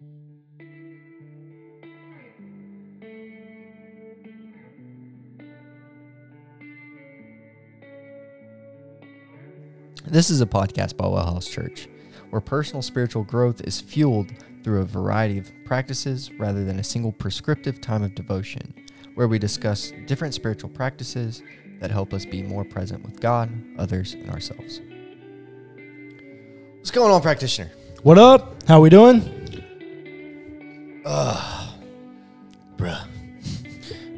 This 0.00 0.10
is 10.30 10.40
a 10.40 10.46
podcast 10.46 10.96
by 10.96 11.08
Well 11.08 11.24
House 11.24 11.48
Church, 11.48 11.88
where 12.30 12.40
personal 12.40 12.80
spiritual 12.80 13.24
growth 13.24 13.60
is 13.62 13.80
fueled 13.80 14.30
through 14.62 14.82
a 14.82 14.84
variety 14.84 15.38
of 15.38 15.50
practices 15.64 16.30
rather 16.38 16.64
than 16.64 16.78
a 16.78 16.84
single 16.84 17.10
prescriptive 17.10 17.80
time 17.80 18.04
of 18.04 18.14
devotion, 18.14 18.72
where 19.16 19.26
we 19.26 19.40
discuss 19.40 19.92
different 20.06 20.32
spiritual 20.32 20.70
practices 20.70 21.42
that 21.80 21.90
help 21.90 22.12
us 22.12 22.24
be 22.24 22.42
more 22.42 22.64
present 22.64 23.02
with 23.04 23.20
God, 23.20 23.50
others, 23.78 24.14
and 24.14 24.30
ourselves. 24.30 24.80
What's 26.76 26.92
going 26.92 27.12
on, 27.12 27.20
practitioner? 27.20 27.72
What 28.04 28.18
up? 28.18 28.62
How 28.68 28.80
we 28.80 28.90
doing? 28.90 29.37
Bruh. 31.08 31.74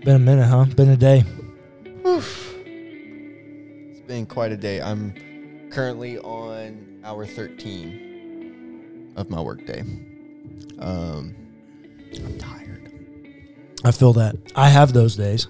Been 0.04 0.16
a 0.16 0.18
minute, 0.18 0.46
huh? 0.46 0.64
Been 0.64 0.88
a 0.88 0.96
day. 0.96 1.22
It's 3.92 4.00
been 4.00 4.26
quite 4.26 4.50
a 4.50 4.56
day. 4.56 4.82
I'm 4.82 5.14
currently 5.70 6.18
on 6.18 7.00
hour 7.04 7.26
13 7.26 9.12
of 9.16 9.30
my 9.30 9.40
workday. 9.40 9.82
Um, 10.80 11.36
I'm 12.16 12.38
tired. 12.38 12.90
I 13.84 13.92
feel 13.92 14.12
that. 14.14 14.34
I 14.56 14.68
have 14.68 14.92
those 14.92 15.14
days. 15.14 15.46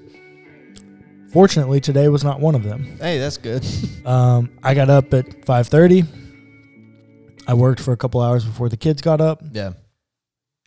Fortunately, 1.33 1.80
today 1.80 2.09
was 2.09 2.23
not 2.23 2.41
one 2.41 2.55
of 2.55 2.65
them. 2.65 2.99
Hey, 2.99 3.19
that's 3.19 3.38
good. 3.38 3.65
Um, 4.05 4.51
I 4.63 4.73
got 4.75 4.88
up 4.88 5.13
at 5.13 5.27
5:30. 5.45 6.07
I 7.47 7.52
worked 7.52 7.80
for 7.80 7.93
a 7.93 7.97
couple 7.99 8.23
hours 8.23 8.47
before 8.47 8.71
the 8.71 8.77
kids 8.79 9.02
got 9.02 9.21
up, 9.21 9.43
yeah. 9.52 9.75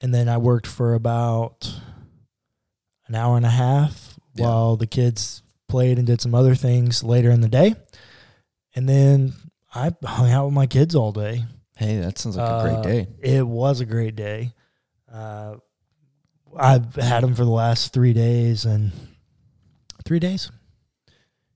And 0.03 0.13
then 0.13 0.29
I 0.29 0.37
worked 0.37 0.67
for 0.67 0.93
about 0.93 1.73
an 3.07 3.15
hour 3.15 3.35
and 3.37 3.45
a 3.45 3.49
half 3.49 4.19
Yeah. 4.35 4.45
while 4.45 4.77
the 4.77 4.85
kids 4.85 5.41
played 5.67 5.97
and 5.97 6.05
did 6.05 6.21
some 6.21 6.35
other 6.35 6.53
things 6.53 7.03
later 7.03 7.31
in 7.31 7.41
the 7.41 7.47
day. 7.49 7.73
And 8.75 8.87
then 8.87 9.33
I 9.73 9.91
hung 10.03 10.29
out 10.29 10.45
with 10.45 10.53
my 10.53 10.67
kids 10.67 10.93
all 10.93 11.11
day. 11.11 11.45
Hey, 11.77 11.97
that 11.99 12.19
sounds 12.19 12.37
like 12.37 12.47
a 12.47 12.61
great 12.63 12.77
Uh, 12.77 12.81
day. 12.83 13.07
It 13.21 13.47
was 13.47 13.79
a 13.79 13.85
great 13.85 14.15
day. 14.15 14.53
Uh, 15.11 15.55
I've 16.55 16.93
had 16.95 17.23
them 17.23 17.33
for 17.33 17.45
the 17.45 17.49
last 17.51 17.93
three 17.93 18.13
days 18.13 18.65
and 18.65 18.91
three 20.05 20.19
days. 20.19 20.51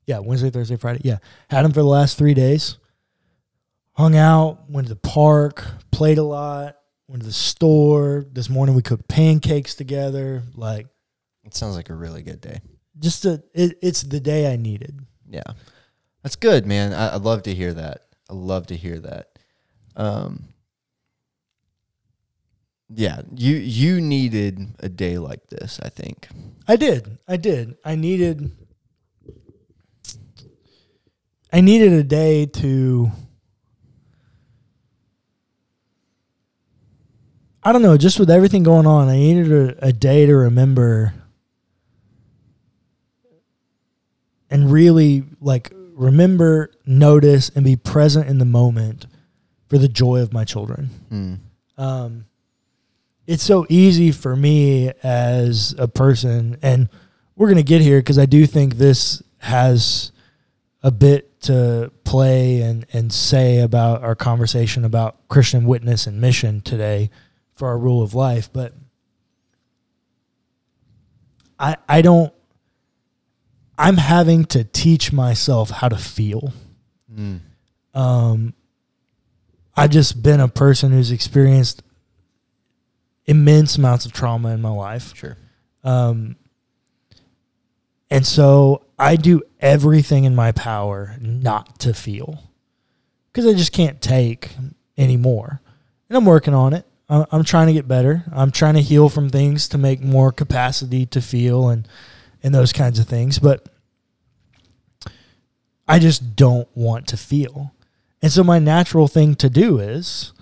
Yeah, 0.08 0.20
Wednesday, 0.20 0.50
Thursday, 0.50 0.78
Friday. 0.78 1.02
Yeah, 1.04 1.18
had 1.50 1.66
them 1.66 1.74
for 1.74 1.82
the 1.82 1.88
last 1.88 2.18
three 2.18 2.34
days. 2.34 2.78
Hung 3.94 4.16
out, 4.16 4.70
went 4.70 4.88
to 4.88 4.94
the 4.94 5.00
park, 5.00 5.66
played 5.92 6.18
a 6.18 6.24
lot, 6.24 6.77
went 7.08 7.22
to 7.22 7.28
the 7.28 7.34
store. 7.34 8.26
This 8.32 8.50
morning 8.50 8.76
we 8.76 8.82
cooked 8.82 9.08
pancakes 9.08 9.76
together. 9.76 10.44
Like 10.56 10.88
It 11.44 11.56
sounds 11.56 11.76
like 11.76 11.90
a 11.90 11.96
really 11.96 12.22
good 12.22 12.42
day. 12.42 12.60
just 13.00 13.26
a, 13.26 13.42
it, 13.54 13.78
it's 13.82 14.02
the 14.04 14.20
day 14.20 14.52
I 14.52 14.56
needed. 14.58 15.00
Yeah. 15.30 15.44
That's 16.24 16.36
good, 16.36 16.66
man. 16.66 16.94
I, 16.94 17.10
I 17.10 17.16
love 17.18 17.44
to 17.44 17.54
hear 17.54 17.74
that. 17.74 18.02
I 18.30 18.34
love 18.34 18.68
to 18.68 18.76
hear 18.76 19.00
that. 19.00 19.28
Um, 19.96 20.50
yeah, 22.90 23.22
you 23.36 23.56
you 23.58 24.00
needed 24.00 24.60
a 24.80 24.88
day 24.90 25.18
like 25.18 25.48
this, 25.48 25.80
I 25.84 25.90
think. 25.90 26.28
I 26.68 26.76
did. 26.78 27.18
I 27.28 27.36
did. 27.38 27.76
I 27.84 27.96
needed 27.96 28.52
I 31.52 31.62
needed 31.62 31.94
a 31.94 32.04
day 32.04 32.46
to 32.46 33.12
I 37.68 37.74
don't 37.74 37.82
know, 37.82 37.98
just 37.98 38.18
with 38.18 38.30
everything 38.30 38.64
going 38.64 38.88
on, 38.88 39.10
I 39.10 39.18
needed 39.18 39.52
a, 39.52 39.88
a 39.88 39.92
day 39.92 40.26
to 40.26 40.34
remember 40.34 41.14
and 44.50 44.72
really 44.72 45.26
like 45.42 45.74
remember, 45.94 46.72
notice 46.86 47.50
and 47.50 47.66
be 47.66 47.76
present 47.76 48.30
in 48.30 48.38
the 48.38 48.46
moment 48.46 49.08
for 49.68 49.78
the 49.78 49.90
joy 49.90 50.22
of 50.22 50.32
my 50.32 50.46
children 50.46 50.90
Hmm. 51.10 51.34
um, 51.78 52.26
it's 53.26 53.44
so 53.44 53.66
easy 53.68 54.14
for 54.14 54.34
me 54.38 54.94
as 55.04 55.76
a 55.78 55.90
person, 55.90 56.58
and 56.62 56.88
we're 57.36 57.48
going 57.48 57.58
to 57.58 57.64
get 57.64 57.82
here 57.82 58.00
because 58.00 58.18
I 58.18 58.28
do 58.28 58.46
think 58.46 58.76
this 58.76 59.22
has 59.40 60.14
a 60.82 60.92
bit 60.92 61.42
to 61.42 61.92
play 62.06 62.62
and, 62.62 62.86
and 62.94 63.12
say 63.12 63.60
about 63.60 64.04
our 64.04 64.16
conversation 64.16 64.86
about 64.86 65.28
Christian 65.28 65.66
witness 65.66 66.08
and 66.08 66.22
mission 66.22 66.62
today 66.62 67.10
for 67.58 67.68
our 67.68 67.78
rule 67.78 68.02
of 68.02 68.14
life. 68.14 68.50
But 68.54 68.74
I, 71.60 71.76
I 71.90 72.02
don't, 72.02 72.34
I'm 73.78 73.98
having 73.98 74.46
to 74.46 74.64
teach 74.64 75.12
myself 75.12 75.70
how 75.70 75.90
to 75.90 75.98
feel 75.98 76.54
Hmm. 77.14 77.38
um, 77.94 78.54
I've 79.76 79.92
just 79.92 80.22
been 80.22 80.40
a 80.40 80.48
person 80.48 80.92
who's 80.92 81.12
experienced 81.12 81.84
immense 83.26 83.78
amounts 83.78 84.06
of 84.06 84.12
trauma 84.14 84.50
in 84.50 84.62
my 84.62 84.70
life. 84.70 85.16
Sure. 85.16 85.38
Um, 85.84 86.36
and 88.10 88.26
so 88.26 88.84
I 88.98 89.16
do 89.16 89.44
everything 89.60 90.24
in 90.24 90.36
my 90.36 90.52
power 90.52 91.16
not 91.22 91.80
to 91.80 91.94
feel 91.94 92.44
because 93.32 93.46
I 93.46 93.54
just 93.54 93.72
can't 93.72 94.02
take 94.02 94.50
anymore. 94.98 95.62
And 96.10 96.18
I'm 96.18 96.26
working 96.26 96.56
on 96.56 96.74
it. 96.74 96.86
I'm 97.10 97.44
trying 97.44 97.68
to 97.68 97.74
get 97.74 97.88
better. 97.88 98.26
I'm 98.34 98.52
trying 98.52 98.74
to 98.74 98.82
heal 98.82 99.08
from 99.08 99.30
things 99.30 99.70
to 99.70 99.78
make 99.78 100.02
more 100.02 100.32
capacity 100.32 101.06
to 101.08 101.22
feel 101.22 101.70
and, 101.70 101.88
and 102.44 102.54
those 102.54 102.74
kinds 102.74 103.00
of 103.00 103.08
things. 103.08 103.40
But 103.40 103.66
I 105.88 106.00
just 106.00 106.36
don't 106.36 106.68
want 106.76 107.08
to 107.08 107.18
feel. 107.18 107.74
And 108.22 108.32
so 108.32 108.44
my 108.44 108.60
natural 108.60 109.08
thing 109.08 109.36
to 109.36 109.50
do 109.50 109.80
is, 109.80 110.34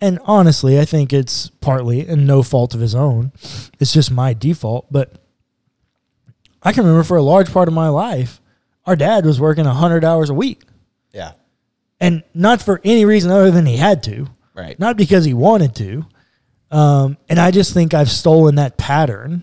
and 0.00 0.18
honestly, 0.24 0.80
I 0.80 0.84
think 0.84 1.12
it's 1.12 1.50
partly 1.60 2.08
and 2.08 2.26
no 2.26 2.42
fault 2.42 2.74
of 2.74 2.80
his 2.80 2.94
own. 2.94 3.32
It's 3.78 3.92
just 3.92 4.10
my 4.10 4.32
default. 4.32 4.90
But 4.90 5.12
I 6.62 6.72
can 6.72 6.84
remember 6.84 7.04
for 7.04 7.16
a 7.16 7.22
large 7.22 7.52
part 7.52 7.68
of 7.68 7.74
my 7.74 7.88
life, 7.88 8.40
our 8.86 8.96
dad 8.96 9.24
was 9.24 9.40
working 9.40 9.66
100 9.66 10.04
hours 10.04 10.30
a 10.30 10.34
week. 10.34 10.62
Yeah. 11.12 11.32
And 12.00 12.24
not 12.34 12.60
for 12.60 12.80
any 12.82 13.04
reason 13.04 13.30
other 13.30 13.50
than 13.50 13.66
he 13.66 13.76
had 13.76 14.02
to, 14.04 14.26
Right. 14.54 14.78
not 14.78 14.96
because 14.96 15.24
he 15.24 15.34
wanted 15.34 15.74
to. 15.76 16.04
Um, 16.70 17.16
and 17.28 17.38
I 17.38 17.50
just 17.50 17.72
think 17.74 17.94
I've 17.94 18.10
stolen 18.10 18.56
that 18.56 18.76
pattern 18.76 19.42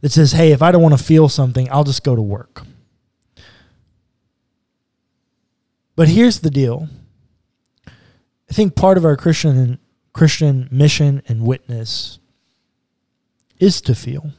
that 0.00 0.12
says, 0.12 0.32
hey, 0.32 0.52
if 0.52 0.62
I 0.62 0.72
don't 0.72 0.82
want 0.82 0.96
to 0.96 1.02
feel 1.02 1.28
something, 1.28 1.68
I'll 1.70 1.84
just 1.84 2.04
go 2.04 2.16
to 2.16 2.22
work. 2.22 2.62
But 5.96 6.08
here's 6.08 6.40
the 6.40 6.50
deal. 6.50 6.88
I 7.86 8.52
think 8.54 8.74
part 8.76 8.96
of 8.96 9.04
our 9.04 9.16
Christian 9.16 9.78
Christian 10.12 10.68
mission 10.70 11.22
and 11.28 11.42
witness 11.42 12.18
is 13.58 13.80
to 13.82 13.94
feel. 13.94 14.32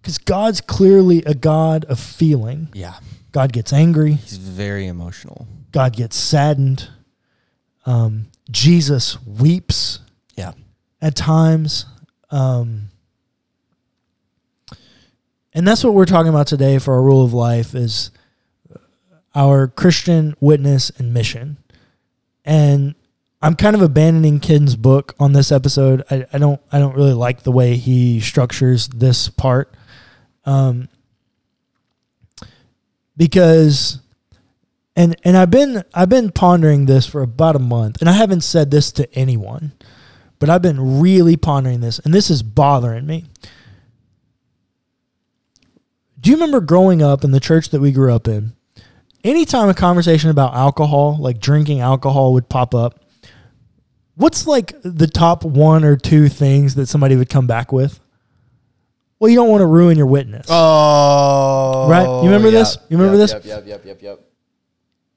Because 0.00 0.18
God's 0.18 0.60
clearly 0.60 1.22
a 1.24 1.34
God 1.34 1.84
of 1.86 1.98
feeling. 1.98 2.68
Yeah. 2.74 2.94
God 3.32 3.52
gets 3.52 3.72
angry. 3.72 4.12
He's 4.14 4.36
very 4.36 4.86
emotional. 4.86 5.46
God 5.72 5.94
gets 5.94 6.16
saddened. 6.16 6.88
Um, 7.84 8.26
Jesus 8.50 9.18
weeps 9.24 10.00
Yeah. 10.36 10.52
at 11.00 11.14
times. 11.16 11.86
Um, 12.30 12.88
and 15.52 15.66
that's 15.66 15.82
what 15.84 15.94
we're 15.94 16.04
talking 16.04 16.28
about 16.28 16.46
today 16.46 16.78
for 16.78 16.94
our 16.94 17.02
rule 17.02 17.24
of 17.24 17.32
life 17.32 17.74
is 17.74 18.10
our 19.34 19.68
Christian 19.68 20.34
witness 20.40 20.90
and 20.98 21.12
mission. 21.14 21.56
And 22.44 22.94
I'm 23.42 23.54
kind 23.54 23.76
of 23.76 23.82
abandoning 23.82 24.40
Ken's 24.40 24.76
book 24.76 25.14
on 25.18 25.32
this 25.32 25.52
episode. 25.52 26.02
I, 26.10 26.26
I 26.32 26.38
don't 26.38 26.60
I 26.72 26.78
don't 26.78 26.94
really 26.96 27.12
like 27.12 27.42
the 27.42 27.52
way 27.52 27.76
he 27.76 28.20
structures 28.20 28.88
this 28.88 29.28
part. 29.28 29.74
Um, 30.44 30.88
because 33.16 34.00
and 34.96 35.14
and 35.22 35.36
I've 35.36 35.50
been 35.50 35.84
I've 35.94 36.08
been 36.08 36.32
pondering 36.32 36.86
this 36.86 37.06
for 37.06 37.22
about 37.22 37.54
a 37.54 37.60
month, 37.60 38.00
and 38.00 38.08
I 38.08 38.14
haven't 38.14 38.40
said 38.40 38.70
this 38.70 38.90
to 38.92 39.14
anyone, 39.14 39.72
but 40.38 40.48
I've 40.48 40.62
been 40.62 41.00
really 41.00 41.36
pondering 41.36 41.80
this, 41.80 41.98
and 42.00 42.12
this 42.12 42.30
is 42.30 42.42
bothering 42.42 43.06
me. 43.06 43.26
Do 46.18 46.30
you 46.30 46.36
remember 46.36 46.60
growing 46.60 47.02
up 47.02 47.22
in 47.22 47.30
the 47.30 47.40
church 47.40 47.68
that 47.70 47.80
we 47.80 47.92
grew 47.92 48.12
up 48.12 48.26
in? 48.26 48.54
Anytime 49.22 49.68
a 49.68 49.74
conversation 49.74 50.30
about 50.30 50.54
alcohol, 50.54 51.18
like 51.20 51.40
drinking 51.40 51.80
alcohol, 51.80 52.32
would 52.32 52.48
pop 52.48 52.74
up, 52.74 53.04
what's 54.14 54.46
like 54.46 54.74
the 54.82 55.06
top 55.06 55.44
one 55.44 55.84
or 55.84 55.96
two 55.96 56.28
things 56.28 56.74
that 56.76 56.86
somebody 56.86 57.16
would 57.16 57.28
come 57.28 57.46
back 57.46 57.70
with? 57.70 58.00
Well, 59.18 59.30
you 59.30 59.36
don't 59.36 59.48
want 59.48 59.62
to 59.62 59.66
ruin 59.66 59.96
your 59.96 60.06
witness. 60.06 60.46
Oh. 60.48 61.88
Right? 61.88 62.06
You 62.06 62.28
remember 62.28 62.50
this? 62.50 62.76
You 62.88 62.98
remember 62.98 63.18
this? 63.18 63.32
Yep, 63.32 63.44
yep, 63.44 63.66
yep, 63.66 63.84
yep, 63.84 64.02
yep. 64.02 64.25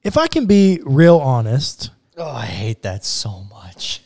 If 0.02 0.16
I 0.16 0.26
can 0.28 0.46
be 0.46 0.80
real 0.84 1.18
honest, 1.18 1.90
Oh, 2.16 2.28
I 2.28 2.44
hate 2.44 2.82
that 2.82 3.04
so 3.04 3.44
much. 3.50 4.02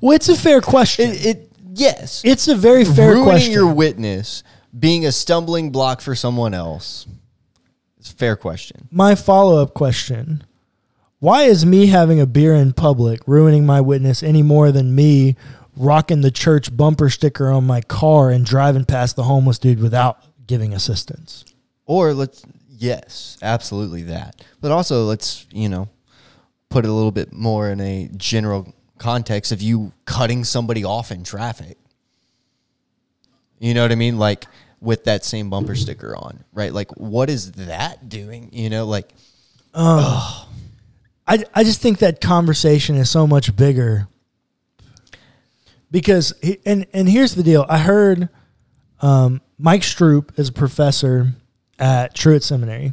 Well, 0.00 0.16
it's 0.16 0.30
a 0.30 0.36
fair 0.36 0.60
question. 0.62 1.10
It, 1.10 1.26
it 1.26 1.52
yes. 1.74 2.22
it's 2.24 2.48
a 2.48 2.54
very 2.54 2.84
fair 2.84 2.94
question. 2.94 3.14
Ruining 3.14 3.24
question. 3.24 3.52
your 3.52 3.72
witness, 3.72 4.42
being 4.78 5.04
a 5.04 5.12
stumbling 5.12 5.70
block 5.70 6.00
for 6.00 6.14
someone 6.14 6.54
else. 6.54 7.06
It's 7.98 8.10
a 8.10 8.14
fair 8.14 8.36
question. 8.36 8.88
my 8.90 9.14
follow 9.14 9.60
up 9.60 9.74
question 9.74 10.44
why 11.18 11.42
is 11.44 11.64
me 11.66 11.86
having 11.86 12.20
a 12.20 12.26
beer 12.26 12.54
in 12.54 12.72
public 12.72 13.20
ruining 13.26 13.64
my 13.66 13.80
witness 13.80 14.22
any 14.22 14.42
more 14.42 14.70
than 14.70 14.94
me 14.94 15.34
rocking 15.76 16.20
the 16.20 16.30
church 16.30 16.74
bumper 16.76 17.10
sticker 17.10 17.50
on 17.50 17.66
my 17.66 17.80
car 17.80 18.30
and 18.30 18.44
driving 18.44 18.84
past 18.84 19.16
the 19.16 19.24
homeless 19.24 19.58
dude 19.58 19.80
without 19.80 20.22
giving 20.46 20.72
assistance? 20.72 21.44
Or 21.86 22.12
let's 22.14 22.42
yes, 22.76 23.38
absolutely 23.42 24.02
that. 24.04 24.44
But 24.60 24.70
also 24.72 25.04
let's, 25.04 25.46
you 25.52 25.68
know, 25.68 25.88
put 26.68 26.84
it 26.84 26.88
a 26.88 26.92
little 26.92 27.10
bit 27.12 27.32
more 27.32 27.70
in 27.70 27.80
a 27.80 28.08
general 28.16 28.72
context 28.98 29.52
of 29.52 29.60
you 29.62 29.92
cutting 30.04 30.44
somebody 30.44 30.84
off 30.84 31.10
in 31.10 31.22
traffic. 31.24 31.76
You 33.58 33.74
know 33.74 33.82
what 33.82 33.92
I 33.92 33.96
mean? 33.96 34.18
Like 34.18 34.46
with 34.80 35.04
that 35.04 35.24
same 35.24 35.48
bumper 35.50 35.74
sticker 35.74 36.14
on, 36.16 36.44
right? 36.52 36.72
Like 36.72 36.90
what 36.96 37.30
is 37.30 37.52
that 37.52 38.08
doing? 38.08 38.50
You 38.52 38.70
know, 38.70 38.86
like 38.86 39.10
Oh. 39.74 40.48
I, 41.28 41.44
I 41.54 41.64
just 41.64 41.80
think 41.80 41.98
that 41.98 42.20
conversation 42.20 42.96
is 42.96 43.10
so 43.10 43.26
much 43.26 43.56
bigger 43.56 44.06
because 45.90 46.32
he- 46.42 46.58
and 46.64 46.86
and 46.92 47.08
here's 47.08 47.34
the 47.34 47.42
deal 47.42 47.66
I 47.68 47.78
heard 47.78 48.28
um, 49.00 49.40
Mike 49.58 49.82
Stroope 49.82 50.38
is 50.38 50.48
a 50.50 50.52
professor 50.52 51.34
at 51.78 52.14
Truett 52.14 52.42
Seminary. 52.42 52.92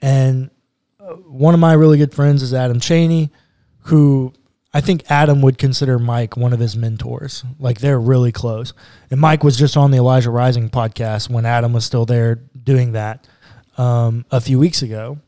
And 0.00 0.50
uh, 1.00 1.14
one 1.14 1.54
of 1.54 1.60
my 1.60 1.74
really 1.74 1.98
good 1.98 2.14
friends 2.14 2.42
is 2.42 2.52
Adam 2.52 2.80
Cheney 2.80 3.30
who 3.82 4.32
I 4.74 4.80
think 4.80 5.10
Adam 5.10 5.42
would 5.42 5.58
consider 5.58 5.98
Mike 5.98 6.36
one 6.36 6.52
of 6.52 6.60
his 6.60 6.76
mentors. 6.76 7.44
Like 7.58 7.80
they're 7.80 8.00
really 8.00 8.32
close. 8.32 8.72
And 9.10 9.20
Mike 9.20 9.44
was 9.44 9.56
just 9.56 9.76
on 9.76 9.90
the 9.90 9.98
Elijah 9.98 10.30
Rising 10.30 10.70
podcast 10.70 11.28
when 11.28 11.44
Adam 11.44 11.72
was 11.72 11.84
still 11.84 12.06
there 12.06 12.36
doing 12.36 12.92
that 12.92 13.26
um, 13.76 14.24
a 14.30 14.40
few 14.40 14.58
weeks 14.58 14.82
ago. 14.82 15.18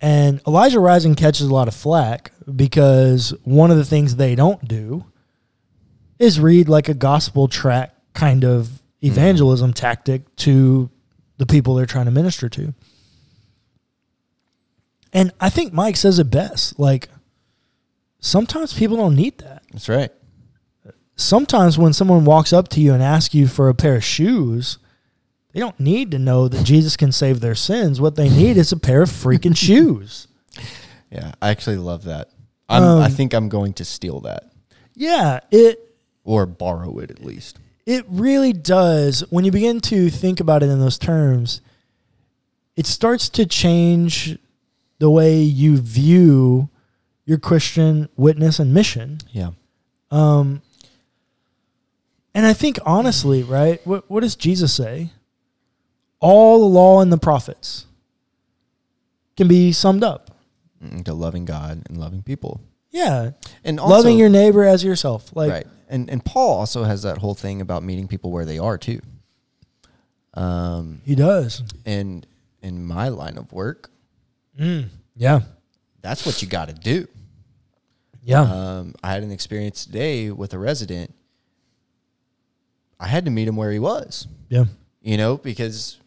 And 0.00 0.40
Elijah 0.46 0.80
Rising 0.80 1.14
catches 1.14 1.46
a 1.46 1.54
lot 1.54 1.68
of 1.68 1.74
flack 1.74 2.32
because 2.54 3.34
one 3.42 3.70
of 3.70 3.76
the 3.76 3.84
things 3.84 4.16
they 4.16 4.34
don't 4.34 4.66
do 4.66 5.04
is 6.18 6.38
read 6.38 6.68
like 6.68 6.88
a 6.88 6.94
gospel 6.94 7.48
tract 7.48 7.96
kind 8.14 8.44
of 8.44 8.80
evangelism 9.02 9.72
tactic 9.72 10.34
to 10.36 10.90
the 11.38 11.46
people 11.46 11.74
they're 11.74 11.86
trying 11.86 12.04
to 12.06 12.10
minister 12.10 12.48
to. 12.50 12.74
And 15.12 15.32
I 15.40 15.50
think 15.50 15.72
Mike 15.72 15.96
says 15.96 16.18
it 16.18 16.30
best. 16.30 16.78
Like, 16.78 17.08
sometimes 18.20 18.72
people 18.72 18.96
don't 18.96 19.16
need 19.16 19.38
that. 19.38 19.62
that's 19.72 19.88
right. 19.88 20.10
Sometimes 21.16 21.76
when 21.76 21.92
someone 21.92 22.24
walks 22.24 22.52
up 22.52 22.68
to 22.68 22.80
you 22.80 22.94
and 22.94 23.02
asks 23.02 23.34
you 23.34 23.46
for 23.46 23.68
a 23.68 23.74
pair 23.74 23.96
of 23.96 24.04
shoes, 24.04 24.78
they 25.52 25.60
don't 25.60 25.78
need 25.80 26.12
to 26.12 26.18
know 26.18 26.48
that 26.48 26.64
Jesus 26.64 26.96
can 26.96 27.12
save 27.12 27.40
their 27.40 27.54
sins. 27.54 28.00
What 28.00 28.16
they 28.16 28.28
need 28.30 28.56
is 28.56 28.72
a 28.72 28.76
pair 28.78 29.02
of 29.02 29.10
freaking 29.10 29.56
shoes. 29.56 30.28
Yeah, 31.10 31.32
I 31.42 31.50
actually 31.50 31.76
love 31.76 32.04
that. 32.04 32.30
I'm, 32.68 32.82
I 32.82 33.06
Um, 33.06 33.10
think 33.12 33.34
I'm 33.34 33.48
going 33.48 33.72
to 33.74 33.84
steal 33.84 34.20
that 34.20 34.44
Yeah, 34.94 35.40
it 35.50 35.80
or 36.24 36.46
borrow 36.46 36.98
it 37.00 37.10
at 37.10 37.22
least. 37.24 37.58
It 37.90 38.04
really 38.08 38.52
does. 38.52 39.24
When 39.30 39.44
you 39.44 39.50
begin 39.50 39.80
to 39.80 40.10
think 40.10 40.38
about 40.38 40.62
it 40.62 40.70
in 40.70 40.78
those 40.78 40.96
terms, 40.96 41.60
it 42.76 42.86
starts 42.86 43.28
to 43.30 43.44
change 43.46 44.38
the 45.00 45.10
way 45.10 45.40
you 45.40 45.76
view 45.76 46.68
your 47.24 47.38
Christian 47.38 48.08
witness 48.16 48.60
and 48.60 48.72
mission. 48.72 49.18
Yeah. 49.32 49.50
Um, 50.12 50.62
and 52.32 52.46
I 52.46 52.52
think 52.52 52.78
honestly, 52.86 53.42
right? 53.42 53.84
What 53.84 54.08
what 54.08 54.20
does 54.20 54.36
Jesus 54.36 54.72
say? 54.72 55.10
All 56.20 56.60
the 56.60 56.66
law 56.66 57.00
and 57.00 57.12
the 57.12 57.18
prophets 57.18 57.86
can 59.36 59.48
be 59.48 59.72
summed 59.72 60.04
up. 60.04 60.30
Mm, 60.80 61.04
To 61.06 61.14
loving 61.14 61.44
God 61.44 61.82
and 61.88 61.98
loving 61.98 62.22
people. 62.22 62.60
Yeah, 62.92 63.32
And 63.64 63.80
also, 63.80 63.96
loving 63.96 64.16
your 64.16 64.28
neighbor 64.28 64.64
as 64.64 64.84
yourself. 64.84 65.34
Like, 65.34 65.50
right. 65.50 65.66
And 65.90 66.08
and 66.08 66.24
Paul 66.24 66.58
also 66.58 66.84
has 66.84 67.02
that 67.02 67.18
whole 67.18 67.34
thing 67.34 67.60
about 67.60 67.82
meeting 67.82 68.06
people 68.08 68.30
where 68.30 68.44
they 68.46 68.58
are 68.58 68.78
too. 68.78 69.00
Um, 70.34 71.02
he 71.04 71.14
does. 71.16 71.62
and 71.84 72.24
in 72.62 72.86
my 72.86 73.08
line 73.08 73.36
of 73.36 73.52
work, 73.52 73.90
Yeah, 75.16 75.40
that's 76.02 76.24
what 76.24 76.40
you 76.42 76.48
got 76.48 76.68
to 76.68 76.74
do. 76.74 77.08
yeah, 78.22 78.42
Um, 78.42 78.94
I 79.02 79.12
had 79.12 79.22
an 79.24 79.30
experience 79.32 79.84
today 79.84 80.30
with 80.30 80.52
a 80.54 80.58
resident. 80.58 81.12
I 83.00 83.08
had 83.08 83.24
to 83.24 83.30
meet 83.30 83.48
him 83.48 83.56
where 83.56 83.72
he 83.72 83.78
was, 83.78 84.28
yeah, 84.50 84.66
you 85.02 85.16
know, 85.16 85.38
because 85.38 85.98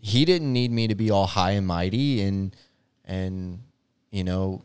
he 0.00 0.24
didn't 0.24 0.52
need 0.52 0.70
me 0.70 0.86
to 0.88 0.94
be 0.94 1.10
all 1.10 1.26
high 1.26 1.50
and 1.52 1.66
mighty 1.66 2.22
and 2.22 2.54
and 3.04 3.58
you 4.12 4.22
know 4.24 4.62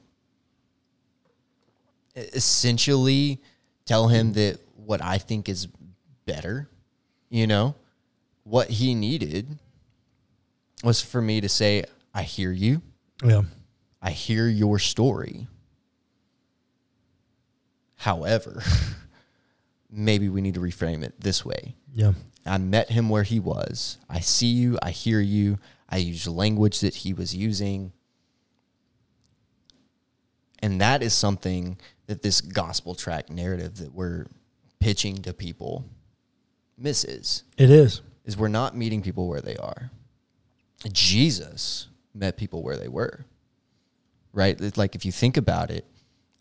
essentially 2.15 3.41
tell 3.85 4.07
him 4.07 4.33
that 4.33 4.59
what 4.75 5.01
I 5.01 5.17
think 5.17 5.49
is 5.49 5.67
better, 6.25 6.69
you 7.29 7.47
know, 7.47 7.75
what 8.43 8.69
he 8.69 8.93
needed 8.95 9.59
was 10.83 11.01
for 11.01 11.21
me 11.21 11.41
to 11.41 11.49
say, 11.49 11.83
I 12.13 12.23
hear 12.23 12.51
you. 12.51 12.81
yeah. 13.23 13.43
I 14.01 14.11
hear 14.11 14.49
your 14.49 14.79
story. 14.79 15.47
However, 17.95 18.61
maybe 19.89 20.27
we 20.27 20.41
need 20.41 20.55
to 20.55 20.59
reframe 20.59 21.03
it 21.03 21.13
this 21.21 21.45
way. 21.45 21.75
Yeah. 21.93 22.11
I 22.45 22.57
met 22.57 22.89
him 22.89 23.07
where 23.07 23.23
he 23.23 23.39
was. 23.39 23.97
I 24.09 24.19
see 24.19 24.47
you. 24.47 24.77
I 24.83 24.91
hear 24.91 25.21
you. 25.21 25.57
I 25.87 25.97
use 25.97 26.27
language 26.27 26.81
that 26.81 26.95
he 26.95 27.13
was 27.13 27.33
using. 27.33 27.93
And 30.63 30.79
that 30.81 31.03
is 31.03 31.13
something 31.13 31.77
that 32.07 32.21
this 32.23 32.41
gospel 32.41 32.95
tract 32.95 33.29
narrative 33.29 33.75
that 33.77 33.93
we're 33.93 34.25
pitching 34.79 35.17
to 35.23 35.33
people 35.33 35.85
misses 36.77 37.43
It 37.57 37.69
is. 37.69 38.01
is 38.25 38.35
we're 38.37 38.47
not 38.47 38.75
meeting 38.75 39.01
people 39.01 39.27
where 39.27 39.41
they 39.41 39.57
are. 39.57 39.91
Jesus 40.91 41.87
met 42.13 42.37
people 42.37 42.63
where 42.63 42.77
they 42.77 42.87
were. 42.87 43.25
Right? 44.33 44.59
It's 44.59 44.77
Like 44.77 44.95
if 44.95 45.05
you 45.05 45.11
think 45.11 45.37
about 45.37 45.69
it, 45.69 45.85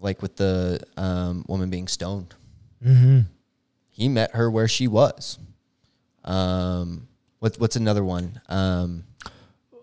like 0.01 0.23
with 0.23 0.37
the 0.37 0.81
um, 0.97 1.45
woman 1.49 1.69
being 1.71 1.89
stoned, 1.89 2.35
Mm-hmm. 2.85 3.21
he 3.91 4.09
met 4.09 4.35
her 4.35 4.51
where 4.51 4.67
she 4.67 4.89
was. 4.89 5.39
Um, 6.25 7.07
what's 7.39 7.59
what's 7.59 7.77
another 7.77 8.03
one? 8.05 8.41
Um, 8.49 9.05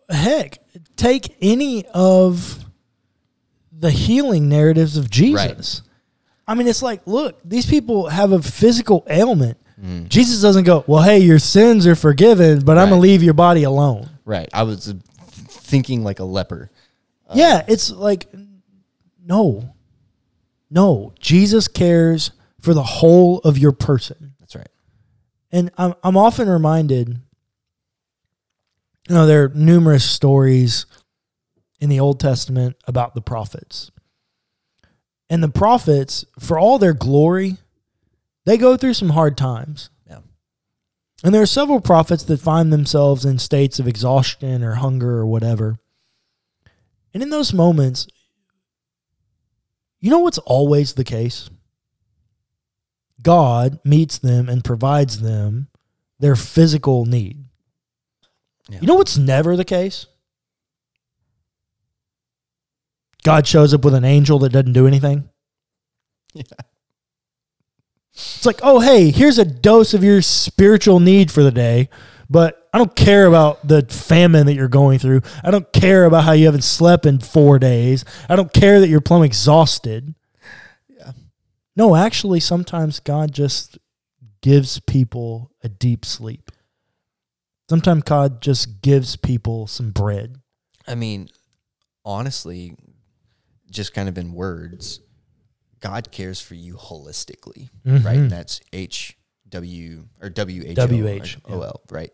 Heck, 0.10 0.58
take 0.98 1.38
any 1.42 1.86
of 1.94 2.66
the 3.80 3.92
healing 3.92 4.50
narratives 4.50 4.98
of 4.98 5.10
Jesus. 5.10 5.82
I 6.48 6.56
mean, 6.56 6.68
it's 6.68 6.82
like, 6.82 7.02
look, 7.06 7.40
these 7.46 7.66
people 7.66 8.10
have 8.10 8.32
a 8.32 8.42
physical 8.42 9.06
ailment. 9.10 9.58
Jesus 10.10 10.42
doesn't 10.42 10.66
go, 10.66 10.84
well, 10.88 11.02
hey, 11.02 11.20
your 11.20 11.40
sins 11.40 11.88
are 11.88 11.96
forgiven, 11.96 12.60
but 12.66 12.78
I'm 12.78 12.90
going 12.90 13.00
to 13.00 13.02
leave 13.02 13.24
your 13.24 13.34
body 13.34 13.64
alone. 13.64 14.10
right. 14.26 14.50
I 14.54 14.64
was 14.64 14.90
uh, 14.90 14.94
thinking 15.24 16.04
like 16.04 16.20
a 16.20 16.26
leper. 16.26 16.70
yeah, 17.34 17.64
it's 17.66 17.90
like, 17.90 18.28
no, 19.26 19.74
no. 20.70 21.14
Jesus 21.22 21.70
cares 21.70 22.32
for 22.60 22.74
the 22.74 22.84
whole 22.84 23.40
of 23.40 23.58
your 23.58 23.72
person. 23.72 24.34
That's 24.42 24.54
right. 24.56 24.68
And 25.54 25.72
I'm, 25.78 25.94
I'm 26.04 26.18
often 26.18 26.50
reminded, 26.50 27.08
you 29.08 29.16
know, 29.16 29.26
there 29.26 29.46
are 29.46 29.50
numerous 29.50 30.04
stories 30.04 30.88
in 31.80 31.90
the 31.90 32.00
Old 32.00 32.20
Testament 32.20 32.76
about 32.86 33.16
the 33.16 33.22
prophets. 33.22 33.92
And 35.30 35.44
the 35.44 35.50
prophets, 35.50 36.26
for 36.40 36.58
all 36.58 36.80
their 36.80 36.94
glory, 36.94 37.58
they 38.46 38.58
go 38.58 38.76
through 38.76 38.96
some 38.96 39.10
hard 39.10 39.38
times. 39.38 39.90
Yeah. 40.08 40.20
And 41.24 41.34
there 41.34 41.42
are 41.42 41.48
several 41.48 41.82
prophets 41.82 42.24
that 42.24 42.40
find 42.40 42.74
themselves 42.74 43.26
in 43.26 43.38
states 43.38 43.80
of 43.80 43.88
exhaustion 43.88 44.64
or 44.64 44.76
hunger 44.76 45.18
or 45.18 45.26
whatever. 45.26 45.80
And 47.14 47.22
in 47.22 47.30
those 47.30 47.54
moments, 47.54 48.08
you 50.00 50.10
know 50.10 50.20
what's 50.20 50.38
always 50.40 50.94
the 50.94 51.04
case? 51.04 51.50
God 53.22 53.80
meets 53.84 54.18
them 54.18 54.48
and 54.50 54.64
provides 54.64 55.20
them 55.22 55.68
their 56.20 56.36
physical 56.36 57.06
need. 57.06 57.46
Yeah. 58.70 58.80
You 58.82 58.88
know 58.88 58.96
what's 58.96 59.18
never 59.18 59.56
the 59.56 59.66
case? 59.66 60.08
God 63.24 63.48
shows 63.48 63.74
up 63.74 63.84
with 63.84 63.94
an 63.94 64.06
angel 64.06 64.40
that 64.40 64.50
doesn't 64.50 64.74
do 64.74 64.88
anything. 64.88 65.30
Yeah. 66.34 66.44
It's 68.14 68.46
like, 68.46 68.60
oh, 68.64 68.80
hey, 68.80 69.12
here's 69.12 69.38
a 69.38 69.46
dose 69.46 69.94
of 69.94 70.04
your 70.04 70.22
spiritual 70.22 71.00
need 71.00 71.32
for 71.32 71.42
the 71.42 71.52
day, 71.52 71.90
but 72.30 72.68
I 72.74 72.78
don't 72.78 72.96
care 72.96 73.26
about 73.26 73.66
the 73.68 73.84
famine 73.84 74.46
that 74.46 74.56
you're 74.56 74.68
going 74.68 75.00
through. 75.00 75.22
I 75.44 75.52
don't 75.52 75.72
care 75.72 76.06
about 76.06 76.26
how 76.26 76.34
you 76.34 76.46
haven't 76.46 76.64
slept 76.64 77.06
in 77.06 77.20
four 77.20 77.60
days. 77.60 78.06
I 78.28 78.36
don't 78.36 78.52
care 78.54 78.80
that 78.80 78.90
you're 78.90 79.02
plumb 79.02 79.24
exhausted. 79.24 80.14
Yeah. 80.88 81.12
No, 81.76 81.96
actually, 81.96 82.42
sometimes 82.42 83.00
God 83.00 83.34
just 83.34 83.78
gives 84.42 84.80
people 84.82 85.52
a 85.64 85.70
deep 85.70 86.06
sleep. 86.06 86.52
Sometimes 87.70 88.04
God 88.04 88.42
just 88.42 88.82
gives 88.82 89.16
people 89.16 89.68
some 89.68 89.92
bread. 89.92 90.38
I 90.88 90.96
mean, 90.96 91.30
honestly, 92.04 92.76
just 93.70 93.94
kind 93.94 94.10
of 94.10 94.18
in 94.18 94.34
words, 94.34 95.00
God 95.80 96.12
cares 96.12 96.42
for 96.42 96.56
you 96.56 96.76
holistically, 96.76 97.70
right? 97.86 98.04
Mhm. 98.04 98.18
And 98.18 98.32
that's 98.32 98.60
H 98.74 99.18
W 99.50 100.08
or 100.22 100.30
W 100.30 100.64
H 100.66 100.78
O 100.78 100.88
WH, 100.88 101.38
or 101.46 101.56
O 101.56 101.62
L, 101.62 101.82
right? 101.90 102.12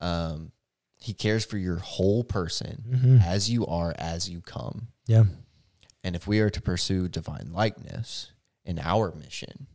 Um, 0.00 0.52
he 0.96 1.12
cares 1.14 1.44
for 1.44 1.58
your 1.58 1.76
whole 1.76 2.24
person 2.24 2.84
Mhm. 2.88 3.22
as 3.24 3.50
you 3.50 3.66
are, 3.66 3.94
as 3.98 4.28
you 4.28 4.40
come. 4.40 4.88
Yeah. 5.06 5.24
And 6.02 6.16
if 6.16 6.26
we 6.26 6.40
are 6.40 6.50
to 6.50 6.60
pursue 6.60 7.08
divine 7.08 7.50
likeness 7.52 8.32
in 8.64 8.78
our 8.78 9.12
mission, 9.14 9.66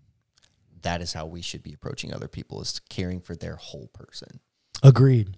that 0.82 1.02
is 1.02 1.14
how 1.14 1.26
we 1.26 1.42
should 1.42 1.62
be 1.64 1.74
approaching 1.74 2.14
other 2.14 2.28
people 2.28 2.62
is 2.62 2.80
caring 2.90 3.20
for 3.20 3.36
their 3.36 3.56
whole 3.58 3.88
person. 3.88 4.40
Agreed. 4.82 5.36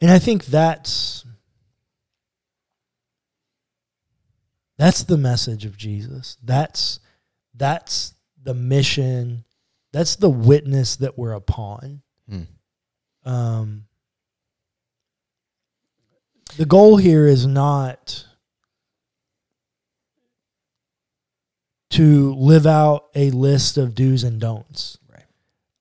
And 0.00 0.10
I 0.10 0.18
think 0.18 0.46
that's 0.46 1.24
that's 4.78 5.02
the 5.02 5.18
message 5.18 5.64
of 5.64 5.76
Jesus. 5.76 6.36
That's 6.42 7.00
that's 7.54 8.14
the 8.42 8.54
mission. 8.54 9.44
That's 9.92 10.16
the 10.16 10.30
witness 10.30 10.96
that 10.96 11.18
we're 11.18 11.32
upon. 11.32 12.02
Hmm. 12.28 12.42
Um, 13.24 13.84
the 16.56 16.66
goal 16.66 16.96
here 16.96 17.26
is 17.26 17.46
not 17.46 18.24
to 21.90 22.34
live 22.34 22.66
out 22.66 23.06
a 23.14 23.30
list 23.30 23.78
of 23.78 23.94
do's 23.94 24.22
and 24.24 24.40
don'ts. 24.40 24.98
Right. 25.12 25.24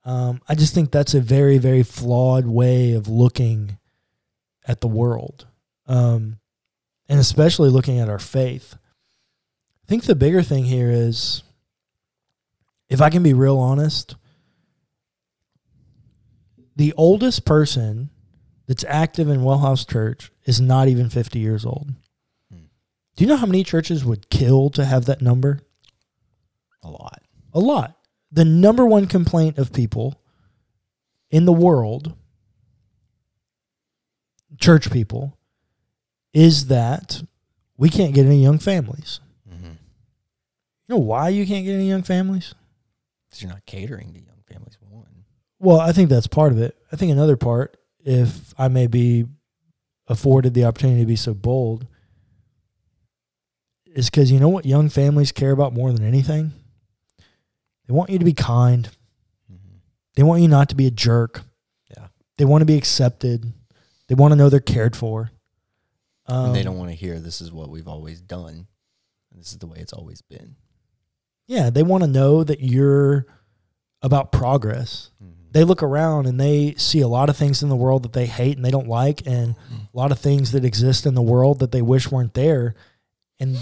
Um, 0.06 0.42
I 0.48 0.56
just 0.56 0.74
think 0.74 0.92
that's 0.92 1.14
a 1.14 1.22
very, 1.22 1.58
very 1.58 1.84
flawed 1.84 2.46
way 2.46 2.94
of 2.94 3.08
looking 3.08 3.78
at 4.68 4.82
the 4.82 4.88
world, 4.88 5.48
um, 5.86 6.40
and 7.08 7.20
especially 7.20 7.70
looking 7.70 8.00
at 8.00 8.10
our 8.10 8.20
faith. 8.20 8.76
I 9.88 9.90
think 9.90 10.04
the 10.04 10.16
bigger 10.16 10.44
thing 10.44 10.66
here 10.66 10.92
is, 10.92 11.44
if 12.90 13.00
I 13.02 13.10
can 13.10 13.24
be 13.24 13.34
real 13.34 13.58
honest, 13.58 14.18
the 16.76 16.94
oldest 16.98 17.46
person 17.46 18.10
that's 18.68 18.84
active 18.86 19.30
in 19.30 19.40
Wellhouse 19.40 19.90
Church 19.90 20.30
is 20.44 20.60
not 20.60 20.90
even 20.90 21.10
50 21.10 21.40
years 21.40 21.66
old. 21.66 21.94
Hmm. 22.52 22.66
Do 23.16 23.24
you 23.24 23.28
know 23.28 23.38
how 23.38 23.46
many 23.46 23.64
churches 23.64 24.04
would 24.04 24.30
kill 24.30 24.70
to 24.72 24.84
have 24.84 25.06
that 25.06 25.22
number? 25.22 25.62
A 26.84 26.90
lot. 26.90 27.22
A 27.54 27.60
lot. 27.62 27.96
The 28.30 28.44
number 28.44 28.86
one 28.86 29.08
complaint 29.08 29.58
of 29.58 29.72
people 29.72 30.22
in 31.32 31.46
the 31.46 31.54
world, 31.54 32.14
church 34.60 34.92
people, 34.92 35.38
is 36.34 36.68
that 36.68 37.24
we 37.78 37.90
can't 37.90 38.14
get 38.14 38.26
any 38.26 38.44
young 38.44 38.60
families. 38.60 39.22
You 40.88 40.96
know 40.96 41.02
why 41.02 41.30
you 41.30 41.46
can't 41.46 41.66
get 41.66 41.74
any 41.74 41.90
young 41.90 42.04
families? 42.04 42.54
Because 43.28 43.42
you're 43.42 43.52
not 43.52 43.66
catering 43.66 44.14
to 44.14 44.20
young 44.20 44.42
families. 44.50 44.78
One. 44.80 45.26
Well, 45.60 45.80
I 45.80 45.92
think 45.92 46.10
that's 46.10 46.28
part 46.28 46.52
of 46.52 46.60
it. 46.60 46.78
I 46.92 46.96
think 46.96 47.12
another 47.12 47.36
part, 47.36 47.78
if 48.00 48.54
I 48.58 48.70
may 48.70 48.88
be 48.88 49.26
afforded 50.08 50.54
the 50.54 50.64
opportunity 50.66 51.02
to 51.02 51.06
be 51.06 51.18
so 51.18 51.34
bold, 51.34 51.88
is 53.88 54.10
because 54.10 54.32
you 54.32 54.40
know 54.40 54.50
what 54.50 54.66
young 54.66 54.90
families 54.90 55.32
care 55.32 55.52
about 55.52 55.74
more 55.74 55.92
than 55.92 56.06
anything? 56.06 56.54
They 57.88 57.94
want 57.94 58.10
you 58.10 58.20
to 58.20 58.26
be 58.26 58.34
kind. 58.34 58.88
Mm-hmm. 59.52 59.78
They 60.16 60.24
want 60.24 60.42
you 60.42 60.48
not 60.48 60.70
to 60.70 60.76
be 60.76 60.88
a 60.88 60.92
jerk. 60.92 61.42
Yeah. 61.90 62.08
They 62.38 62.46
want 62.46 62.62
to 62.62 62.66
be 62.66 62.78
accepted. 62.78 63.52
They 64.08 64.16
want 64.16 64.32
to 64.32 64.36
know 64.36 64.50
they're 64.50 64.60
cared 64.60 64.96
for. 64.96 65.32
Um, 66.28 66.48
and 66.48 66.56
they 66.56 66.64
don't 66.64 66.78
want 66.78 66.92
to 66.92 66.96
hear 66.96 67.20
this 67.20 67.42
is 67.42 67.52
what 67.52 67.70
we've 67.70 67.88
always 67.88 68.22
done. 68.22 68.68
And 69.32 69.40
this 69.40 69.52
is 69.52 69.58
the 69.58 69.68
way 69.68 69.80
it's 69.80 69.94
always 69.94 70.22
been. 70.22 70.56
Yeah, 71.48 71.70
they 71.70 71.84
want 71.84 72.04
to 72.04 72.10
know 72.10 72.44
that 72.44 72.60
you're 72.60 73.26
about 74.02 74.32
progress. 74.32 75.10
Mm-hmm. 75.24 75.34
They 75.52 75.64
look 75.64 75.82
around 75.82 76.28
and 76.28 76.40
they 76.40 76.76
see 76.76 77.00
a 77.00 77.08
lot 77.08 77.30
of 77.30 77.38
things 77.38 77.64
in 77.64 77.70
the 77.70 77.76
world 77.76 78.04
that 78.04 78.14
they 78.14 78.26
hate 78.26 78.58
and 78.58 78.66
they 78.66 78.72
don't 78.72 78.88
like, 78.88 79.26
and 79.26 79.56
a 79.72 79.98
lot 79.98 80.12
of 80.12 80.20
things 80.20 80.52
that 80.52 80.66
exist 80.66 81.06
in 81.06 81.16
the 81.16 81.22
world 81.22 81.60
that 81.60 81.72
they 81.72 81.82
wish 81.82 82.12
weren't 82.12 82.34
there. 82.34 82.76
And 83.40 83.58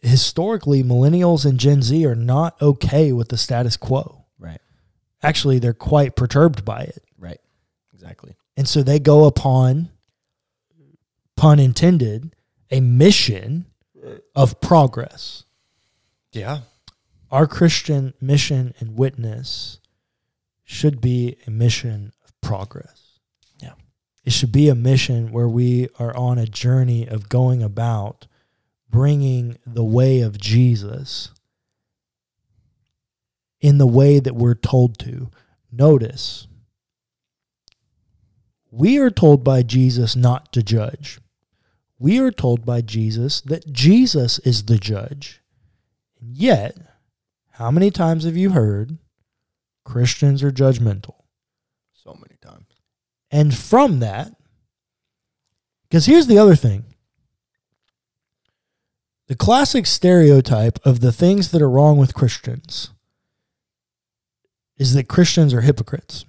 historically, 0.00 0.82
millennials 0.82 1.44
and 1.44 1.60
Gen 1.60 1.82
Z 1.82 2.04
are 2.06 2.14
not 2.14 2.60
okay 2.62 3.12
with 3.12 3.28
the 3.28 3.36
status 3.36 3.76
quo. 3.76 4.24
Right. 4.38 4.60
Actually, 5.22 5.58
they're 5.58 5.74
quite 5.74 6.16
perturbed 6.16 6.64
by 6.64 6.82
it. 6.82 7.04
Right. 7.18 7.40
Exactly. 7.92 8.34
And 8.56 8.66
so 8.66 8.82
they 8.82 8.98
go 8.98 9.26
upon, 9.26 9.90
pun 11.36 11.60
intended, 11.60 12.34
a 12.70 12.80
mission 12.80 13.66
of 14.34 14.60
progress. 14.60 15.44
Yeah. 16.32 16.60
Our 17.30 17.46
Christian 17.46 18.14
mission 18.20 18.74
and 18.78 18.96
witness 18.96 19.80
should 20.64 21.00
be 21.00 21.36
a 21.46 21.50
mission 21.50 22.12
of 22.24 22.40
progress. 22.40 23.18
Yeah. 23.60 23.72
It 24.24 24.32
should 24.32 24.52
be 24.52 24.68
a 24.68 24.74
mission 24.74 25.32
where 25.32 25.48
we 25.48 25.88
are 25.98 26.16
on 26.16 26.38
a 26.38 26.46
journey 26.46 27.06
of 27.06 27.28
going 27.28 27.62
about 27.62 28.26
bringing 28.88 29.58
the 29.66 29.84
way 29.84 30.20
of 30.20 30.38
Jesus 30.38 31.30
in 33.60 33.78
the 33.78 33.86
way 33.86 34.20
that 34.20 34.36
we're 34.36 34.54
told 34.54 34.98
to. 35.00 35.30
Notice, 35.72 36.46
we 38.70 38.98
are 38.98 39.10
told 39.10 39.42
by 39.42 39.62
Jesus 39.62 40.14
not 40.14 40.52
to 40.52 40.62
judge. 40.62 41.18
We 41.98 42.18
are 42.18 42.30
told 42.30 42.64
by 42.66 42.82
Jesus 42.82 43.40
that 43.42 43.72
Jesus 43.72 44.38
is 44.40 44.64
the 44.64 44.78
judge. 44.78 45.40
And 46.20 46.36
yet, 46.36 46.76
how 47.56 47.70
many 47.70 47.90
times 47.90 48.24
have 48.24 48.36
you 48.36 48.50
heard 48.50 48.98
Christians 49.84 50.42
are 50.42 50.50
judgmental? 50.50 51.14
So 51.94 52.12
many 52.12 52.36
times. 52.42 52.66
And 53.30 53.54
from 53.54 54.00
that, 54.00 54.32
because 55.88 56.04
here's 56.04 56.26
the 56.26 56.38
other 56.38 56.54
thing 56.54 56.84
the 59.28 59.34
classic 59.34 59.86
stereotype 59.86 60.78
of 60.84 61.00
the 61.00 61.12
things 61.12 61.50
that 61.50 61.62
are 61.62 61.70
wrong 61.70 61.96
with 61.96 62.14
Christians 62.14 62.90
is 64.76 64.92
that 64.92 65.08
Christians 65.08 65.54
are 65.54 65.62
hypocrites. 65.62 66.26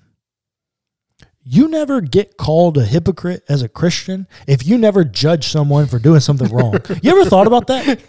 You 1.44 1.68
never 1.68 2.00
get 2.00 2.38
called 2.38 2.78
a 2.78 2.86
hypocrite 2.86 3.44
as 3.50 3.62
a 3.62 3.70
Christian 3.70 4.28
if 4.48 4.66
you 4.66 4.78
never 4.78 5.04
judge 5.04 5.48
someone 5.48 5.88
for 5.88 6.00
doing 6.00 6.22
something 6.22 6.50
wrong. 6.50 6.78
You 7.02 7.12
ever 7.12 7.30
thought 7.30 7.48
about 7.48 7.68
that? 7.68 8.00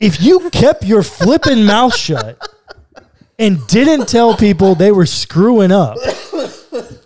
If 0.00 0.20
you 0.22 0.50
kept 0.50 0.84
your 0.84 1.02
flipping 1.02 1.64
mouth 1.64 1.96
shut 1.96 2.38
and 3.38 3.66
didn't 3.66 4.08
tell 4.08 4.36
people 4.36 4.74
they 4.74 4.92
were 4.92 5.06
screwing 5.06 5.72
up, 5.72 5.96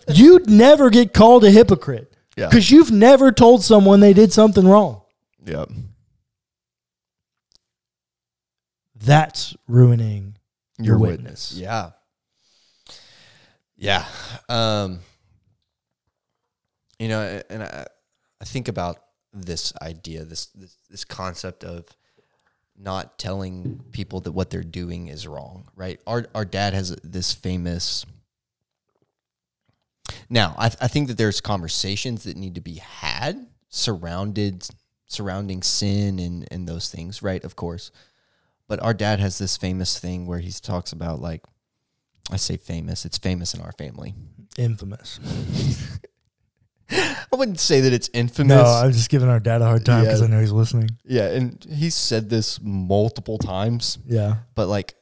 you'd 0.09 0.51
never 0.51 0.91
get 0.91 1.15
called 1.15 1.45
a 1.45 1.51
hypocrite 1.51 2.13
Yeah. 2.37 2.49
because 2.49 2.71
you've 2.71 2.91
never 2.91 3.31
told 3.31 3.63
someone 3.63 4.01
they 4.01 4.13
did 4.13 4.33
something 4.33 4.67
wrong. 4.67 5.03
Yep. 5.45 5.71
That's 8.97 9.55
ruining 9.67 10.37
your 10.79 10.99
witness. 10.99 11.53
Yeah. 11.53 11.91
Yeah. 13.77 14.05
Um, 14.49 15.01
you 16.99 17.09
know, 17.09 17.41
and 17.49 17.63
I, 17.63 17.87
I 18.41 18.45
think 18.45 18.69
about 18.69 18.99
this 19.33 19.73
idea, 19.81 20.25
this, 20.25 20.47
this 20.47 20.77
this 20.91 21.05
concept 21.05 21.65
of 21.65 21.87
not 22.83 23.19
telling 23.19 23.85
people 23.93 24.21
that 24.21 24.33
what 24.33 24.51
they're 24.51 24.63
doing 24.63 25.09
is 25.09 25.27
wrong, 25.27 25.69
right? 25.77 26.01
Our 26.07 26.27
our 26.35 26.45
dad 26.45 26.75
has 26.75 26.97
this 27.05 27.33
famous. 27.33 28.07
Now, 30.29 30.55
I, 30.59 30.67
I 30.67 30.89
think 30.89 31.09
that 31.09 31.19
there's 31.19 31.41
conversations 31.41 32.25
that 32.25 32.37
need 32.37 32.55
to 32.55 32.61
be 32.61 32.77
had 32.77 33.47
surrounded 33.69 34.67
surrounding 35.07 35.63
sin 35.63 36.19
and 36.19 36.49
and 36.51 36.69
those 36.69 36.91
things, 36.91 37.23
right? 37.23 37.43
Of 37.45 37.57
course, 37.57 37.91
but 38.67 38.83
our 38.83 38.95
dad 38.95 39.21
has 39.21 39.39
this 39.39 39.57
famous 39.57 39.99
thing 39.99 40.27
where 40.27 40.39
he 40.39 40.51
talks 40.53 40.93
about 40.93 41.21
like, 41.21 41.43
I 42.31 42.37
say 42.37 42.57
famous, 42.57 43.05
it's 43.05 43.19
famous 43.19 43.55
in 43.55 43.61
our 43.61 43.73
family. 43.73 44.15
Infamous. 44.57 45.21
I 47.41 47.43
wouldn't 47.43 47.61
say 47.61 47.81
that 47.81 47.93
it's 47.95 48.11
infamous. 48.13 48.55
No, 48.55 48.63
I'm 48.65 48.93
just 48.93 49.09
giving 49.09 49.31
our 49.31 49.41
dad 49.41 49.63
a 49.63 49.65
hard 49.65 49.87
time 49.87 50.05
because 50.05 50.21
Yeah. 50.21 50.27
I 50.27 50.29
know 50.31 50.41
he's 50.41 50.53
listening. 50.53 50.91
yeah, 51.07 51.29
and 51.29 51.65
he's 51.73 51.95
said 51.95 52.29
this 52.29 52.61
multiple 52.61 53.39
times, 53.39 53.97
Yeah. 54.07 54.41
but 54.55 54.69
like 54.69 54.95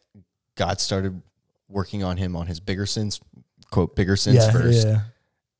God 0.54 0.78
started 0.80 1.20
working 1.68 2.04
on 2.04 2.16
him 2.16 2.36
on 2.36 2.46
his 2.46 2.60
bigger 2.60 2.86
sins, 2.86 3.20
quote, 3.72 3.96
bigger 3.96 4.14
sins 4.14 4.36
yeah, 4.36 4.52
first, 4.52 4.86
yeah. 4.86 5.00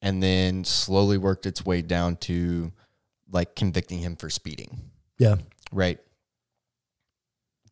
and 0.02 0.22
then 0.22 0.62
slowly 0.62 1.18
worked 1.18 1.46
its 1.46 1.66
way 1.66 1.82
down 1.82 2.14
to 2.18 2.70
like 3.28 3.56
convicting 3.56 3.98
him 3.98 4.14
for 4.14 4.30
speeding, 4.30 4.80
Yeah. 5.18 5.34
right? 5.72 5.98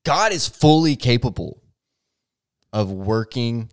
God 0.03 0.33
is 0.33 0.49
fully 0.49 0.97
capable 0.97 1.63
of 2.73 2.91
working 2.91 3.71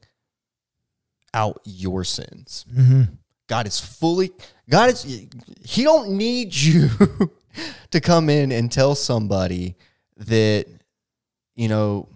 out 1.34 1.60
your 1.66 2.04
sins. 2.04 2.66
Mm-hmm. 2.72 3.02
God 3.48 3.68
is 3.68 3.80
fully 3.80 4.32
God 4.70 4.90
is 4.90 5.04
he 5.66 5.84
don't 5.84 6.12
need 6.12 6.56
you 6.56 6.90
to 7.92 8.02
come 8.02 8.30
in 8.30 8.52
and 8.52 8.72
tell 8.72 8.96
somebody 8.96 9.76
that 10.18 10.66
you 11.56 11.68
know 11.68 12.08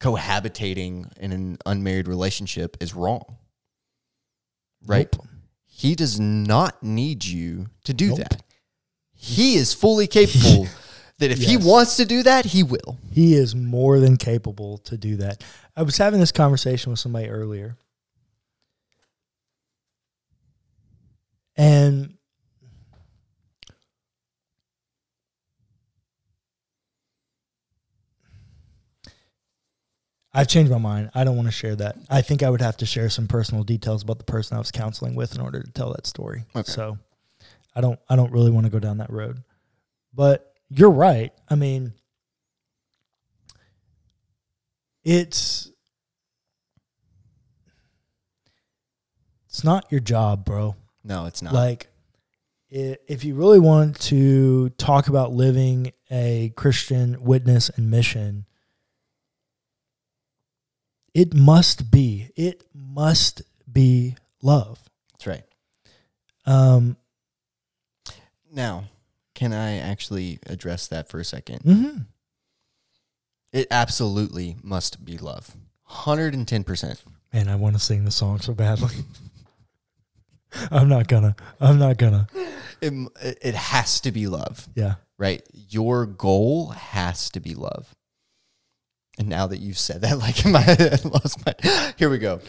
cohabitating 0.00 1.16
in 1.18 1.32
an 1.32 1.58
unmarried 1.66 2.08
relationship 2.08 2.76
is 2.80 2.94
wrong. 2.94 3.36
Right? 4.86 5.08
Nope. 5.12 5.26
He 5.66 5.94
does 5.94 6.18
not 6.18 6.82
need 6.82 7.24
you 7.24 7.66
to 7.84 7.92
do 7.92 8.08
Nope. 8.10 8.18
that. 8.18 8.42
He 9.12 9.56
is 9.56 9.74
fully 9.74 10.06
capable 10.06 10.68
that 11.18 11.30
if 11.30 11.38
he 11.38 11.56
wants 11.56 11.96
to 11.96 12.04
do 12.04 12.22
that, 12.22 12.44
he 12.46 12.62
will. 12.62 12.98
He 13.12 13.34
is 13.34 13.54
more 13.54 13.98
than 13.98 14.16
capable 14.16 14.78
to 14.78 14.96
do 14.96 15.16
that. 15.16 15.42
I 15.76 15.82
was 15.82 15.96
having 15.96 16.20
this 16.20 16.32
conversation 16.32 16.90
with 16.90 17.00
somebody 17.00 17.28
earlier. 17.28 17.76
And 21.58 22.14
I've 30.32 30.46
changed 30.46 30.70
my 30.70 30.78
mind. 30.78 31.10
I 31.14 31.24
don't 31.24 31.34
want 31.34 31.48
to 31.48 31.52
share 31.52 31.74
that. 31.76 31.96
I 32.08 32.22
think 32.22 32.44
I 32.44 32.50
would 32.50 32.60
have 32.60 32.76
to 32.76 32.86
share 32.86 33.10
some 33.10 33.26
personal 33.26 33.64
details 33.64 34.04
about 34.04 34.18
the 34.18 34.24
person 34.24 34.56
I 34.56 34.60
was 34.60 34.70
counseling 34.70 35.16
with 35.16 35.34
in 35.34 35.40
order 35.40 35.60
to 35.60 35.70
tell 35.72 35.92
that 35.94 36.06
story. 36.06 36.44
Okay. 36.54 36.70
So 36.70 36.96
I 37.74 37.80
don't 37.80 37.98
I 38.08 38.14
don't 38.14 38.32
really 38.32 38.52
want 38.52 38.66
to 38.66 38.70
go 38.70 38.78
down 38.78 38.98
that 38.98 39.10
road. 39.10 39.42
But 40.14 40.54
you're 40.68 40.90
right. 40.90 41.32
I 41.48 41.56
mean, 41.56 41.92
it's 45.02 45.72
it's 49.48 49.64
not 49.64 49.90
your 49.90 50.00
job, 50.00 50.44
bro. 50.44 50.76
No, 51.08 51.24
it's 51.24 51.42
not. 51.42 51.54
Like 51.54 51.88
if 52.70 53.24
you 53.24 53.34
really 53.34 53.58
want 53.58 53.98
to 54.02 54.68
talk 54.70 55.08
about 55.08 55.32
living 55.32 55.92
a 56.10 56.52
Christian 56.54 57.24
witness 57.24 57.70
and 57.70 57.90
mission, 57.90 58.44
it 61.14 61.32
must 61.34 61.90
be 61.90 62.30
it 62.36 62.62
must 62.74 63.40
be 63.70 64.16
love. 64.42 64.78
That's 65.12 65.26
right. 65.26 65.44
Um 66.44 66.96
Now, 68.52 68.84
can 69.34 69.52
I 69.54 69.78
actually 69.78 70.40
address 70.46 70.86
that 70.88 71.08
for 71.08 71.18
a 71.20 71.24
second? 71.24 71.60
mhm. 71.62 72.06
It 73.50 73.66
absolutely 73.70 74.56
must 74.62 75.06
be 75.06 75.16
love. 75.16 75.56
110%. 75.90 76.98
Man, 77.32 77.48
I 77.48 77.54
want 77.56 77.76
to 77.76 77.80
sing 77.80 78.04
the 78.04 78.10
song 78.10 78.40
so 78.40 78.52
badly. 78.52 78.94
I'm 80.70 80.88
not 80.88 81.08
gonna. 81.08 81.36
I'm 81.60 81.78
not 81.78 81.98
gonna. 81.98 82.26
It, 82.80 82.92
it 83.42 83.54
has 83.54 84.00
to 84.02 84.12
be 84.12 84.26
love, 84.28 84.68
Yeah. 84.74 84.94
right? 85.18 85.42
Your 85.52 86.06
goal 86.06 86.68
has 86.68 87.28
to 87.30 87.40
be 87.40 87.54
love. 87.54 87.94
And 89.18 89.28
now 89.28 89.48
that 89.48 89.58
you've 89.58 89.78
said 89.78 90.02
that, 90.02 90.18
like 90.26 90.44
my 90.46 90.64
I 90.68 90.98
lost 91.08 91.44
my. 91.44 91.54
Here 91.96 92.08
we 92.08 92.18
go. 92.18 92.40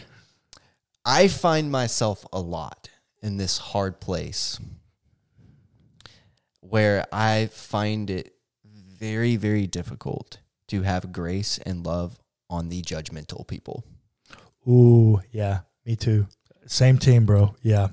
I 1.04 1.28
find 1.28 1.70
myself 1.70 2.24
a 2.32 2.40
lot 2.40 2.88
in 3.22 3.36
this 3.38 3.58
hard 3.58 4.00
place 4.00 4.58
where 6.60 7.06
I 7.12 7.46
find 7.52 8.10
it 8.10 8.34
very, 8.64 9.36
very 9.36 9.66
difficult 9.66 10.38
to 10.68 10.82
have 10.82 11.12
grace 11.12 11.58
and 11.58 11.84
love 11.84 12.18
on 12.48 12.68
the 12.68 12.82
judgmental 12.82 13.46
people. 13.46 13.84
Ooh, 14.68 15.20
yeah. 15.32 15.60
Me 15.86 15.96
too. 15.96 16.26
Same 16.70 16.98
team, 16.98 17.26
bro. 17.26 17.54
Yeah. 17.62 17.88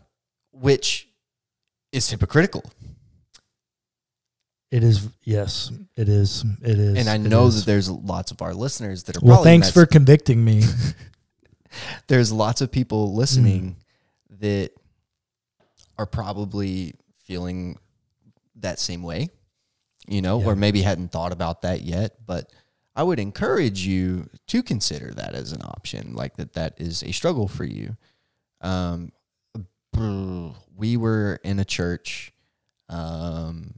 which 0.52 1.08
is 1.92 2.10
hypocritical. 2.10 2.64
It 4.70 4.84
is. 4.84 5.08
Yes, 5.24 5.72
it 5.96 6.10
is. 6.10 6.44
It 6.62 6.78
is. 6.78 6.98
And 6.98 7.08
I 7.10 7.18
know 7.18 7.50
that 7.50 7.66
there's 7.66 7.90
lots 7.90 8.32
of 8.32 8.42
our 8.42 8.54
listeners 8.54 9.04
that 9.04 9.18
are 9.18 9.22
Well, 9.24 9.44
thanks 9.44 9.72
for 9.72 9.86
convicting 9.86 10.44
me. 10.44 10.64
there's 12.08 12.32
lots 12.32 12.62
of 12.62 12.72
people 12.72 13.16
listening 13.16 13.78
Mm. 14.32 14.40
that 14.42 14.72
are 15.98 16.06
probably 16.06 16.94
feeling 17.24 17.78
that 18.58 18.78
same 18.80 19.04
way, 19.04 19.30
you 20.08 20.22
know, 20.22 20.40
Yeah. 20.40 20.48
or 20.48 20.56
maybe 20.56 20.82
hadn't 20.82 21.12
thought 21.12 21.32
about 21.32 21.62
that 21.64 21.82
yet, 21.82 22.18
but 22.26 22.52
I 22.96 23.04
would 23.04 23.20
encourage 23.20 23.86
you 23.88 24.30
to 24.48 24.62
consider 24.64 25.14
that 25.14 25.34
as 25.34 25.52
an 25.54 25.62
option, 25.64 26.14
like 26.14 26.36
that 26.38 26.54
that 26.54 26.74
is 26.78 27.04
a 27.04 27.12
struggle 27.12 27.48
for 27.48 27.64
you. 27.64 27.96
Um, 28.62 29.12
we 30.76 30.98
were 30.98 31.40
in 31.44 31.60
a 31.60 31.66
church 31.66 32.32
um, 32.90 33.74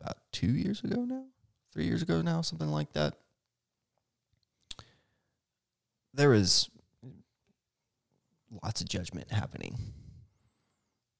about 0.00 0.16
two 0.32 0.50
years 0.50 0.82
ago 0.82 1.02
now, 1.04 1.24
three 1.72 1.84
years 1.84 2.02
ago 2.02 2.22
now, 2.22 2.40
something 2.42 2.68
like 2.70 2.92
that. 2.94 3.14
There 6.14 6.30
was 6.30 6.68
lots 8.62 8.80
of 8.80 8.88
judgment 8.88 9.30
happening. 9.30 9.76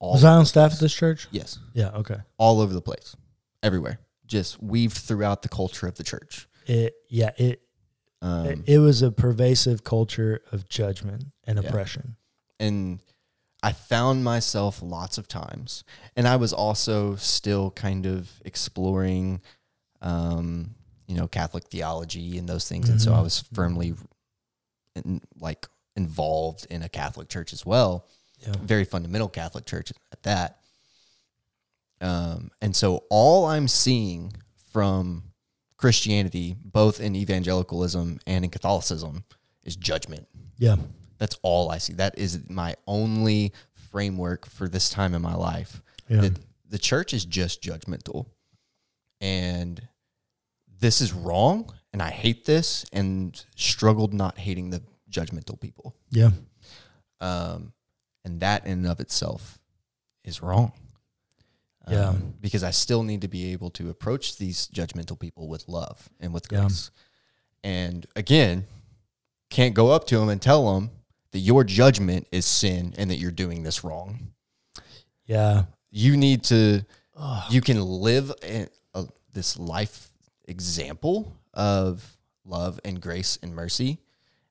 All 0.00 0.12
Was 0.12 0.24
I 0.24 0.32
on 0.32 0.46
staff 0.46 0.72
at 0.72 0.78
this 0.78 0.94
church? 0.94 1.28
Yes, 1.30 1.58
Yeah. 1.74 1.90
Okay. 1.90 2.16
all 2.38 2.60
over 2.60 2.72
the 2.72 2.80
place, 2.80 3.16
everywhere, 3.62 3.98
just 4.26 4.62
weaved 4.62 4.96
throughout 4.96 5.42
the 5.42 5.48
culture 5.48 5.86
of 5.86 5.96
the 5.96 6.04
church. 6.04 6.48
It. 6.66 6.94
Yeah. 7.08 7.30
It. 7.36 7.62
Um, 8.22 8.46
it, 8.46 8.58
it 8.66 8.78
was 8.78 9.02
a 9.02 9.10
pervasive 9.12 9.84
culture 9.84 10.40
of 10.52 10.68
judgment 10.68 11.24
and 11.44 11.60
Yeah. 11.62 11.68
oppression. 11.68 12.16
And 12.58 13.00
I 13.62 13.72
found 13.72 14.22
myself 14.24 14.80
lots 14.82 15.18
of 15.18 15.26
times, 15.28 15.84
and 16.16 16.28
I 16.28 16.36
was 16.36 16.52
also 16.52 17.16
still 17.16 17.70
kind 17.72 18.06
of 18.06 18.30
exploring, 18.44 19.40
um, 20.00 20.74
you 21.06 21.16
know, 21.16 21.26
Catholic 21.26 21.64
theology 21.68 22.38
and 22.38 22.48
those 22.48 22.68
things, 22.68 22.88
and 22.88 23.00
so 23.00 23.12
I 23.14 23.18
Mhm. 23.18 23.22
was 23.24 23.40
firmly, 23.52 23.94
in, 24.94 25.20
like, 25.40 25.66
involved 25.96 26.66
in 26.70 26.82
a 26.82 26.88
Catholic 26.88 27.28
church 27.28 27.52
as 27.52 27.66
well. 27.66 28.06
Yeah. 28.40 28.52
very 28.62 28.84
fundamental 28.84 29.28
Catholic 29.28 29.66
church 29.66 29.92
at 30.12 30.22
that. 30.22 30.60
Um, 32.00 32.52
and 32.62 32.76
so 32.76 33.02
all 33.10 33.46
I'm 33.46 33.66
seeing 33.66 34.32
from 34.70 35.32
Christianity, 35.76 36.54
both 36.54 37.00
in 37.00 37.16
evangelicalism 37.16 38.20
and 38.28 38.44
in 38.44 38.50
Catholicism, 38.52 39.24
is 39.64 39.74
judgment. 39.74 40.28
Yeah. 40.56 40.76
That's 41.18 41.38
all 41.42 41.70
I 41.70 41.78
see. 41.78 41.94
That 41.94 42.18
is 42.18 42.48
my 42.48 42.74
only 42.86 43.52
framework 43.90 44.46
for 44.46 44.68
this 44.68 44.88
time 44.90 45.14
in 45.14 45.22
my 45.22 45.34
life. 45.34 45.82
Yeah. 46.08 46.20
That 46.22 46.38
the 46.68 46.78
church 46.78 47.12
is 47.14 47.24
just 47.24 47.62
judgmental. 47.62 48.26
And 49.20 49.80
this 50.80 51.00
is 51.00 51.12
wrong. 51.12 51.72
And 51.92 52.02
I 52.02 52.10
hate 52.10 52.44
this 52.44 52.84
and 52.92 53.42
struggled 53.56 54.12
not 54.14 54.38
hating 54.38 54.70
the 54.70 54.82
judgmental 55.10 55.58
people. 55.60 55.94
yeah. 56.10 56.30
Um, 57.20 57.72
and 58.24 58.40
that 58.40 58.64
in 58.66 58.72
and 58.72 58.86
of 58.86 59.00
itself 59.00 59.58
is 60.22 60.40
wrong. 60.42 60.70
Yeah. 61.90 62.10
Um, 62.10 62.34
because 62.40 62.62
I 62.62 62.70
still 62.70 63.02
need 63.02 63.22
to 63.22 63.28
be 63.28 63.50
able 63.52 63.70
to 63.70 63.88
approach 63.90 64.36
these 64.36 64.68
judgmental 64.68 65.18
people 65.18 65.48
with 65.48 65.66
love 65.66 66.10
and 66.20 66.32
with 66.34 66.46
Yeah. 66.52 66.60
grace. 66.60 66.90
And 67.64 68.06
again, 68.14 68.66
can't 69.50 69.74
go 69.74 69.90
up 69.90 70.06
to 70.08 70.18
them 70.18 70.28
and 70.28 70.40
tell 70.40 70.74
them 70.74 70.90
that 71.32 71.38
your 71.38 71.64
judgment 71.64 72.26
is 72.32 72.46
sin 72.46 72.94
and 72.96 73.10
that 73.10 73.16
you're 73.16 73.30
doing 73.30 73.62
this 73.62 73.84
wrong. 73.84 74.32
Yeah. 75.26 75.64
You 75.90 76.16
need 76.16 76.44
to, 76.44 76.84
Ugh. 77.16 77.52
you 77.52 77.60
can 77.60 77.82
live 77.82 78.32
a, 78.42 78.66
a, 78.94 79.06
this 79.32 79.58
life 79.58 80.08
example 80.46 81.36
of 81.52 82.16
love 82.44 82.80
and 82.84 83.00
grace 83.00 83.38
and 83.42 83.54
mercy 83.54 83.98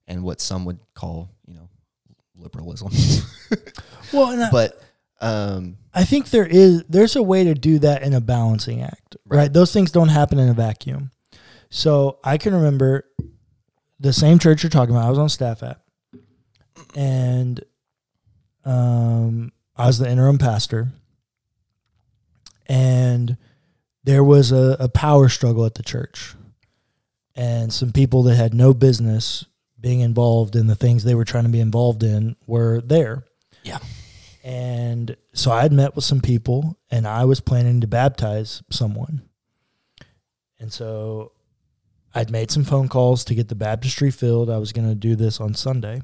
and 0.08 0.24
what 0.24 0.40
some 0.40 0.66
would 0.66 0.80
call, 0.94 1.30
you 1.48 1.56
know, 1.56 1.70
liberalism. 2.36 2.92
Well, 4.14 4.32
and 4.32 4.44
I, 4.44 4.50
but 4.50 4.82
um, 5.20 5.78
I 5.94 6.04
think 6.04 6.30
there 6.30 6.46
is 6.46 6.84
there's 6.88 7.16
a 7.16 7.24
way 7.24 7.44
to 7.46 7.54
do 7.54 7.80
that 7.80 8.04
in 8.04 8.14
a 8.14 8.22
balancing 8.22 8.82
act, 8.82 9.18
right? 9.26 9.38
Right. 9.38 9.54
Those 9.54 9.74
things 9.74 9.92
don't 9.92 10.10
happen 10.10 10.40
in 10.40 10.50
a 10.50 10.54
vacuum. 10.54 11.12
So 11.70 12.20
I 12.24 12.38
can 12.38 12.54
remember 12.54 13.06
the 14.00 14.14
same 14.14 14.40
church 14.40 14.64
you're 14.64 14.70
talking 14.70 14.96
about. 14.96 15.08
I 15.08 15.10
was 15.10 15.20
on 15.20 15.30
staff 15.30 15.64
at, 15.64 15.82
and 16.98 17.64
um, 18.66 19.52
I 19.76 19.86
was 19.86 20.00
the 20.00 20.10
interim 20.10 20.40
pastor, 20.40 20.90
and 22.66 23.38
there 24.04 24.24
was 24.24 24.52
a, 24.52 24.76
a 24.80 24.90
power 24.90 25.30
struggle 25.30 25.66
at 25.66 25.76
the 25.76 25.84
church, 25.84 26.34
and 27.36 27.72
some 27.72 27.92
people 27.92 28.24
that 28.24 28.36
had 28.36 28.56
no 28.56 28.74
business 28.74 29.46
being 29.80 30.00
involved 30.00 30.56
in 30.56 30.66
the 30.66 30.76
things 30.76 31.04
they 31.04 31.14
were 31.14 31.24
trying 31.24 31.44
to 31.44 31.52
be 31.52 31.60
involved 31.60 32.02
in 32.02 32.36
were 32.48 32.82
there. 32.82 33.24
Yeah. 33.64 33.78
And 34.44 35.16
so 35.34 35.52
I 35.52 35.62
had 35.62 35.72
met 35.72 35.96
with 35.96 36.04
some 36.04 36.22
people 36.22 36.80
and 36.90 37.08
I 37.08 37.26
was 37.26 37.42
planning 37.42 37.82
to 37.82 37.88
baptize 37.88 38.64
someone. 38.72 39.22
And 40.60 40.74
so 40.74 41.34
I'd 42.16 42.32
made 42.32 42.50
some 42.50 42.64
phone 42.64 42.88
calls 42.88 43.24
to 43.26 43.36
get 43.36 43.50
the 43.50 43.56
baptistry 43.56 44.10
filled. 44.10 44.50
I 44.50 44.58
was 44.58 44.72
going 44.72 44.88
to 44.88 44.96
do 44.96 45.16
this 45.16 45.40
on 45.40 45.54
Sunday. 45.54 46.02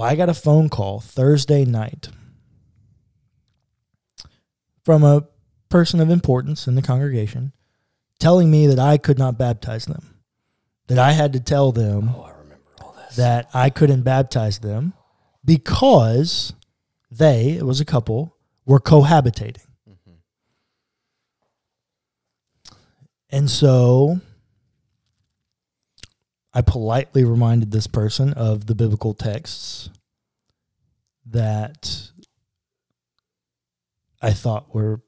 Well, 0.00 0.08
I 0.08 0.16
got 0.16 0.30
a 0.30 0.34
phone 0.34 0.70
call 0.70 1.00
Thursday 1.00 1.66
night 1.66 2.08
from 4.82 5.04
a 5.04 5.26
person 5.68 6.00
of 6.00 6.08
importance 6.08 6.66
in 6.66 6.74
the 6.74 6.80
congregation 6.80 7.52
telling 8.18 8.50
me 8.50 8.66
that 8.68 8.78
I 8.78 8.96
could 8.96 9.18
not 9.18 9.36
baptize 9.36 9.84
them, 9.84 10.14
that 10.86 10.98
I 10.98 11.12
had 11.12 11.34
to 11.34 11.40
tell 11.40 11.70
them 11.70 12.12
Oh, 12.16 12.22
I 12.22 12.30
remember 12.30 12.64
all 12.80 12.94
this. 12.94 13.16
that 13.16 13.50
I 13.52 13.68
couldn't 13.68 14.00
baptize 14.00 14.60
them 14.60 14.94
because 15.44 16.54
they, 17.10 17.50
it 17.50 17.66
was 17.66 17.82
a 17.82 17.84
couple, 17.84 18.34
were 18.64 18.80
cohabitating. 18.80 19.66
Mm-hmm. 19.86 20.12
And 23.28 23.50
so 23.50 24.22
I 26.52 26.62
politely 26.62 27.24
reminded 27.24 27.70
this 27.70 27.86
person 27.86 28.32
of 28.32 28.66
the 28.66 28.74
biblical 28.74 29.14
texts 29.14 29.88
that 31.26 32.10
I 34.20 34.32
thought 34.32 34.74
were 34.74 35.00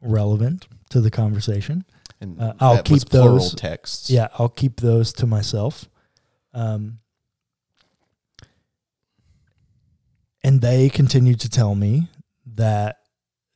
relevant 0.00 0.66
to 0.90 1.00
the 1.00 1.10
conversation. 1.10 1.84
And 2.20 2.40
Uh, 2.40 2.54
I'll 2.58 2.82
keep 2.82 3.08
those- 3.10 3.54
texts. 3.54 4.10
Yeah, 4.10 4.28
I'll 4.34 4.48
keep 4.48 4.80
those 4.80 5.12
to 5.14 5.26
myself. 5.26 5.88
Um, 6.52 6.98
and 10.42 10.60
they 10.60 10.88
continued 10.88 11.40
to 11.40 11.48
tell 11.48 11.74
me 11.74 12.08
that 12.46 12.98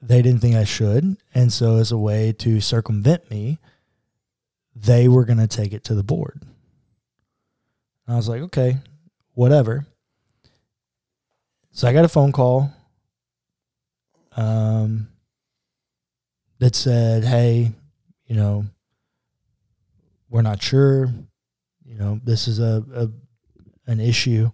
they 0.01 0.23
didn't 0.23 0.41
think 0.41 0.55
I 0.55 0.65
should. 0.65 1.17
And 1.35 1.53
so, 1.53 1.77
as 1.77 1.91
a 1.91 1.99
way 1.99 2.33
to 2.35 2.61
circumvent 2.61 3.31
me, 3.31 3.59
they 4.75 5.09
were 5.09 5.25
going 5.25 5.39
to 5.39 5.47
take 5.49 5.73
it 5.73 5.85
to 5.85 5.95
the 5.95 6.03
board. 6.05 6.43
I 8.13 8.17
was 8.17 8.29
like, 8.29 8.43
okay, 8.43 8.77
whatever. 9.35 9.87
So 11.71 11.89
I 11.89 11.93
got 11.93 12.05
a 12.05 12.09
phone 12.09 12.33
call 12.33 12.71
um, 14.37 15.09
that 16.59 16.77
said, 16.77 17.25
hey, 17.25 17.73
you 18.27 18.37
know, 18.37 18.67
we're 20.29 20.43
not 20.43 20.63
sure. 20.63 21.11
You 21.85 21.99
know, 21.99 22.21
this 22.23 22.49
is 22.49 22.59
a, 22.59 22.85
a 22.95 23.09
an 23.91 24.01
issue. 24.01 24.51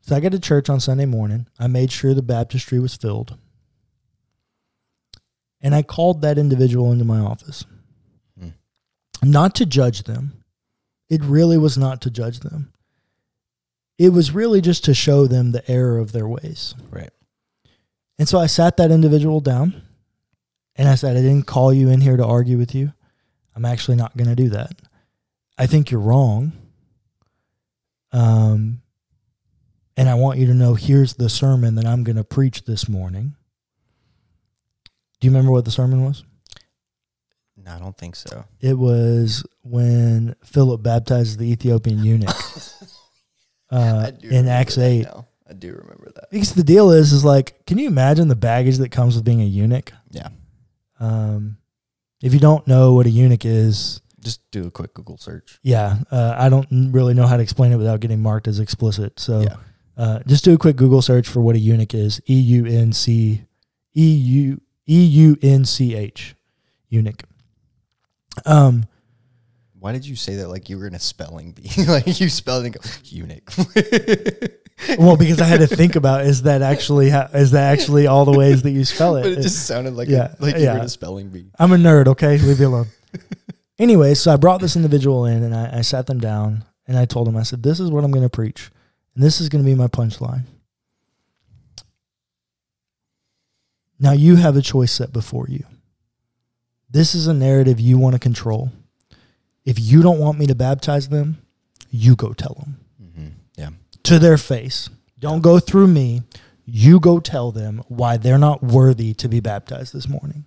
So 0.00 0.16
I 0.16 0.20
got 0.20 0.32
to 0.32 0.40
church 0.40 0.68
on 0.68 0.80
Sunday 0.80 1.06
morning. 1.06 1.46
I 1.58 1.68
made 1.68 1.92
sure 1.92 2.14
the 2.14 2.22
baptistry 2.22 2.80
was 2.80 2.96
filled. 2.96 3.38
And 5.60 5.74
I 5.74 5.82
called 5.82 6.22
that 6.22 6.38
individual 6.38 6.90
into 6.90 7.04
my 7.04 7.20
office. 7.20 7.64
Hmm. 8.38 8.48
Not 9.22 9.54
to 9.56 9.66
judge 9.66 10.02
them. 10.02 10.41
It 11.12 11.22
really 11.22 11.58
was 11.58 11.76
not 11.76 12.00
to 12.00 12.10
judge 12.10 12.40
them. 12.40 12.72
It 13.98 14.14
was 14.14 14.30
really 14.30 14.62
just 14.62 14.82
to 14.86 14.94
show 14.94 15.26
them 15.26 15.52
the 15.52 15.70
error 15.70 15.98
of 15.98 16.12
their 16.12 16.26
ways. 16.26 16.74
Right. 16.90 17.10
And 18.18 18.26
so 18.26 18.38
I 18.38 18.46
sat 18.46 18.78
that 18.78 18.90
individual 18.90 19.40
down 19.40 19.82
and 20.74 20.88
I 20.88 20.94
said, 20.94 21.18
I 21.18 21.20
didn't 21.20 21.46
call 21.46 21.70
you 21.70 21.90
in 21.90 22.00
here 22.00 22.16
to 22.16 22.24
argue 22.24 22.56
with 22.56 22.74
you. 22.74 22.94
I'm 23.54 23.66
actually 23.66 23.98
not 23.98 24.16
going 24.16 24.30
to 24.30 24.34
do 24.34 24.48
that. 24.48 24.72
I 25.58 25.66
think 25.66 25.90
you're 25.90 26.00
wrong. 26.00 26.52
Um, 28.12 28.80
and 29.98 30.08
I 30.08 30.14
want 30.14 30.38
you 30.38 30.46
to 30.46 30.54
know 30.54 30.72
here's 30.72 31.12
the 31.12 31.28
sermon 31.28 31.74
that 31.74 31.84
I'm 31.84 32.04
going 32.04 32.16
to 32.16 32.24
preach 32.24 32.64
this 32.64 32.88
morning. 32.88 33.36
Do 35.20 35.26
you 35.26 35.30
remember 35.30 35.52
what 35.52 35.66
the 35.66 35.70
sermon 35.70 36.06
was? 36.06 36.24
No, 37.64 37.72
I 37.74 37.78
don't 37.78 37.96
think 37.96 38.16
so. 38.16 38.44
It 38.60 38.74
was 38.78 39.44
when 39.62 40.34
Philip 40.44 40.82
baptizes 40.82 41.36
the 41.36 41.50
Ethiopian 41.50 42.02
eunuch 42.04 42.28
uh, 43.70 44.10
in 44.22 44.48
Acts 44.48 44.78
8. 44.78 45.02
now. 45.04 45.26
I 45.48 45.54
do 45.54 45.68
remember 45.68 46.10
that. 46.14 46.30
Because 46.30 46.54
the 46.54 46.64
deal 46.64 46.90
is, 46.92 47.12
is 47.12 47.24
like, 47.24 47.64
can 47.66 47.78
you 47.78 47.86
imagine 47.86 48.28
the 48.28 48.34
baggage 48.36 48.78
that 48.78 48.88
comes 48.90 49.14
with 49.14 49.24
being 49.24 49.42
a 49.42 49.44
eunuch? 49.44 49.92
Yeah. 50.10 50.28
Um, 50.98 51.58
if 52.22 52.32
you 52.32 52.40
don't 52.40 52.66
know 52.66 52.94
what 52.94 53.06
a 53.06 53.10
eunuch 53.10 53.44
is, 53.44 54.00
Just 54.20 54.48
do 54.50 54.66
a 54.66 54.70
quick 54.70 54.94
Google 54.94 55.18
search. 55.18 55.58
yeah, 55.62 55.98
uh, 56.10 56.34
I 56.38 56.48
don't 56.48 56.92
really 56.92 57.12
know 57.14 57.26
how 57.26 57.36
to 57.36 57.42
explain 57.42 57.72
it 57.72 57.76
without 57.76 58.00
getting 58.00 58.20
marked 58.22 58.48
as 58.48 58.60
explicit. 58.60 59.18
So 59.20 59.40
Yeah. 59.42 59.56
uh, 59.96 60.20
just 60.26 60.44
do 60.44 60.54
a 60.54 60.58
quick 60.58 60.76
Google 60.76 61.02
search 61.02 61.28
for 61.28 61.40
what 61.40 61.54
a 61.56 61.58
eunuch 61.58 61.92
is. 61.94 62.20
E 62.28 62.34
U 62.40 62.64
N 62.66 62.92
C 62.92 63.42
E 63.94 64.14
U 64.14 64.60
E 64.88 65.04
U 65.04 65.36
N 65.42 65.64
C 65.64 65.94
H 65.94 66.34
eunuch. 66.88 67.24
Um, 68.46 68.86
Why 69.78 69.92
did 69.92 70.06
you 70.06 70.16
say 70.16 70.36
that 70.36 70.48
like 70.48 70.68
you 70.68 70.78
were 70.78 70.86
in 70.86 70.94
a 70.94 70.98
spelling 70.98 71.52
bee? 71.52 71.70
like 71.88 72.20
you 72.20 72.28
spelled 72.28 72.64
it 72.64 72.74
and 72.74 72.74
go, 72.74 72.90
eunuch. 73.04 73.50
well, 74.98 75.16
because 75.16 75.40
I 75.40 75.44
had 75.44 75.60
to 75.60 75.66
think 75.66 75.96
about 75.96 76.24
is 76.26 76.42
that 76.42 76.62
actually 76.62 77.10
how, 77.10 77.28
is 77.34 77.50
that 77.52 77.72
actually 77.72 78.06
all 78.06 78.24
the 78.24 78.36
ways 78.36 78.62
that 78.62 78.70
you 78.70 78.84
spell 78.84 79.16
it? 79.16 79.22
but 79.22 79.32
it 79.32 79.42
just 79.42 79.66
sounded 79.66 79.94
like 79.94 80.08
Yeah, 80.08 80.34
a, 80.38 80.42
like 80.42 80.56
you 80.56 80.66
were 80.66 80.76
in 80.78 80.80
a 80.82 80.88
spelling 80.88 81.28
bee. 81.28 81.50
I'm 81.58 81.72
a 81.72 81.76
nerd, 81.76 82.08
okay? 82.08 82.38
Leave 82.38 82.58
me 82.58 82.64
alone. 82.66 82.86
anyway, 83.78 84.14
so 84.14 84.32
I 84.32 84.36
brought 84.36 84.60
this 84.60 84.76
individual 84.76 85.26
in 85.26 85.42
and 85.42 85.54
I, 85.54 85.78
I 85.78 85.80
sat 85.82 86.06
them 86.06 86.20
down 86.20 86.64
and 86.86 86.96
I 86.96 87.04
told 87.04 87.26
them, 87.26 87.36
I 87.36 87.42
said, 87.42 87.62
This 87.62 87.80
is 87.80 87.90
what 87.90 88.04
I'm 88.04 88.10
going 88.10 88.24
to 88.24 88.30
preach. 88.30 88.70
And 89.14 89.22
this 89.22 89.40
is 89.40 89.48
going 89.48 89.62
to 89.64 89.70
be 89.70 89.74
my 89.74 89.88
punchline. 89.88 90.44
Now 93.98 94.12
you 94.12 94.36
have 94.36 94.56
a 94.56 94.62
choice 94.62 94.90
set 94.92 95.12
before 95.12 95.46
you. 95.48 95.64
This 96.92 97.14
is 97.14 97.26
a 97.26 97.34
narrative 97.34 97.80
you 97.80 97.98
want 97.98 98.14
to 98.14 98.18
control. 98.20 98.70
If 99.64 99.80
you 99.80 100.02
don't 100.02 100.18
want 100.18 100.38
me 100.38 100.46
to 100.46 100.54
baptize 100.54 101.08
them, 101.08 101.38
you 101.90 102.14
go 102.16 102.32
tell 102.32 102.54
them 102.54 102.76
Mm-hmm. 103.02 103.28
Yeah. 103.56 103.70
to 104.04 104.18
their 104.18 104.38
face. 104.38 104.88
Don't 105.18 105.40
go 105.40 105.58
through 105.58 105.88
me. 105.88 106.22
You 106.64 107.00
go 107.00 107.18
tell 107.20 107.50
them 107.52 107.82
why 107.88 108.16
they're 108.16 108.38
not 108.38 108.62
worthy 108.62 109.14
to 109.14 109.28
be 109.28 109.40
baptized 109.40 109.92
this 109.92 110.08
morning. 110.08 110.44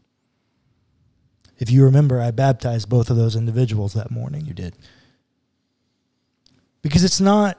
If 1.57 1.69
you 1.69 1.83
remember, 1.85 2.21
I 2.21 2.31
baptized 2.31 2.89
both 2.89 3.09
of 3.09 3.17
those 3.17 3.35
individuals 3.35 3.93
that 3.93 4.11
morning 4.11 4.45
You 4.45 4.53
did. 4.53 4.75
because 6.81 7.03
it's 7.03 7.19
not 7.21 7.57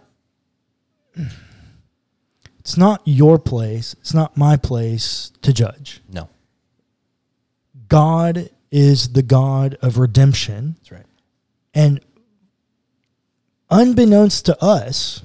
it's 2.60 2.76
not 2.76 3.00
your 3.04 3.38
place, 3.38 3.94
it's 4.00 4.12
not 4.14 4.36
my 4.36 4.56
place 4.56 5.32
to 5.42 5.52
judge. 5.52 6.00
No. 6.10 6.28
God 7.88 8.50
is 8.76 9.08
the 9.14 9.22
God 9.22 9.78
of 9.80 9.96
redemption. 9.96 10.76
That's 10.76 10.92
right. 10.92 11.06
And 11.72 11.98
unbeknownst 13.70 14.44
to 14.46 14.62
us, 14.62 15.22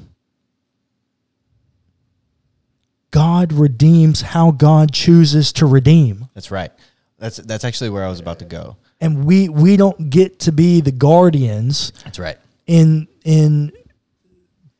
God 3.11 3.51
redeems 3.51 4.21
how 4.21 4.51
God 4.51 4.93
chooses 4.93 5.51
to 5.53 5.65
redeem. 5.65 6.29
That's 6.33 6.49
right. 6.49 6.71
That's 7.19 7.37
that's 7.37 7.65
actually 7.65 7.89
where 7.89 8.05
I 8.05 8.07
was 8.07 8.21
about 8.21 8.39
to 8.39 8.45
go. 8.45 8.77
And 9.01 9.25
we 9.25 9.49
we 9.49 9.75
don't 9.75 10.09
get 10.09 10.39
to 10.39 10.53
be 10.53 10.79
the 10.79 10.93
guardians 10.93 11.91
That's 12.05 12.19
right. 12.19 12.37
in 12.67 13.09
in 13.25 13.73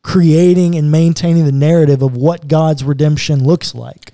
creating 0.01 0.75
and 0.75 0.89
maintaining 0.89 1.43
the 1.43 1.51
narrative 1.51 2.01
of 2.01 2.15
what 2.15 2.47
God's 2.47 2.86
redemption 2.86 3.43
looks 3.43 3.75
like. 3.75 4.13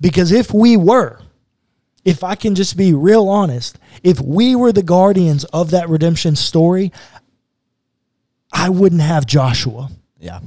Because 0.00 0.30
if 0.30 0.54
we 0.54 0.76
were, 0.76 1.21
if 2.04 2.24
I 2.24 2.34
can 2.34 2.54
just 2.54 2.76
be 2.76 2.92
real 2.92 3.28
honest, 3.28 3.78
if 4.02 4.20
we 4.20 4.56
were 4.56 4.72
the 4.72 4.82
guardians 4.82 5.44
of 5.46 5.70
that 5.70 5.88
redemption 5.88 6.34
story, 6.36 6.92
I 8.52 8.68
wouldn't 8.68 9.00
have 9.02 9.26
Joshua. 9.26 9.90
Yeah. 10.18 10.40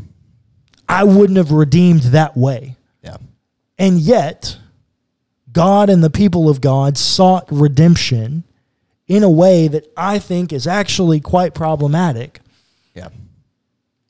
I 0.87 1.03
wouldn't 1.03 1.37
have 1.37 1.51
redeemed 1.51 2.01
that 2.03 2.37
way. 2.37 2.75
Yeah. 3.03 3.17
And 3.77 3.99
yet, 3.99 4.57
God 5.51 5.89
and 5.89 6.03
the 6.03 6.09
people 6.09 6.49
of 6.49 6.61
God 6.61 6.97
sought 6.97 7.47
redemption 7.49 8.43
in 9.07 9.23
a 9.23 9.29
way 9.29 9.67
that 9.67 9.85
I 9.95 10.19
think 10.19 10.51
is 10.51 10.67
actually 10.67 11.19
quite 11.19 11.53
problematic 11.53 12.41
Yeah. 12.93 13.09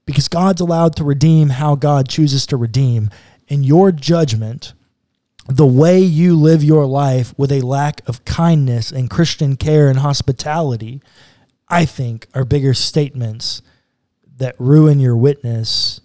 because 0.05 0.27
God's 0.27 0.62
allowed 0.62 0.95
to 0.97 1.03
redeem 1.03 1.49
how 1.49 1.75
God 1.75 2.08
chooses 2.10 2.45
to 2.47 2.58
redeem. 2.58 3.10
And 3.49 3.65
your 3.65 3.91
judgment, 3.91 4.73
the 5.47 5.65
way 5.65 5.99
you 5.99 6.36
live 6.36 6.63
your 6.63 6.86
life 6.86 7.34
with 7.38 7.51
a 7.51 7.62
lack 7.62 8.01
of 8.08 8.25
kindness 8.25 8.91
and 8.91 9.10
Christian 9.10 9.55
care 9.58 9.89
and 9.89 9.99
hospitality, 9.99 11.01
I 11.69 11.86
think 11.86 12.27
are 12.34 12.45
bigger 12.45 12.73
statements 12.73 13.62
that 14.38 14.55
ruin 14.60 14.99
your 14.99 15.15
witness 15.15 16.01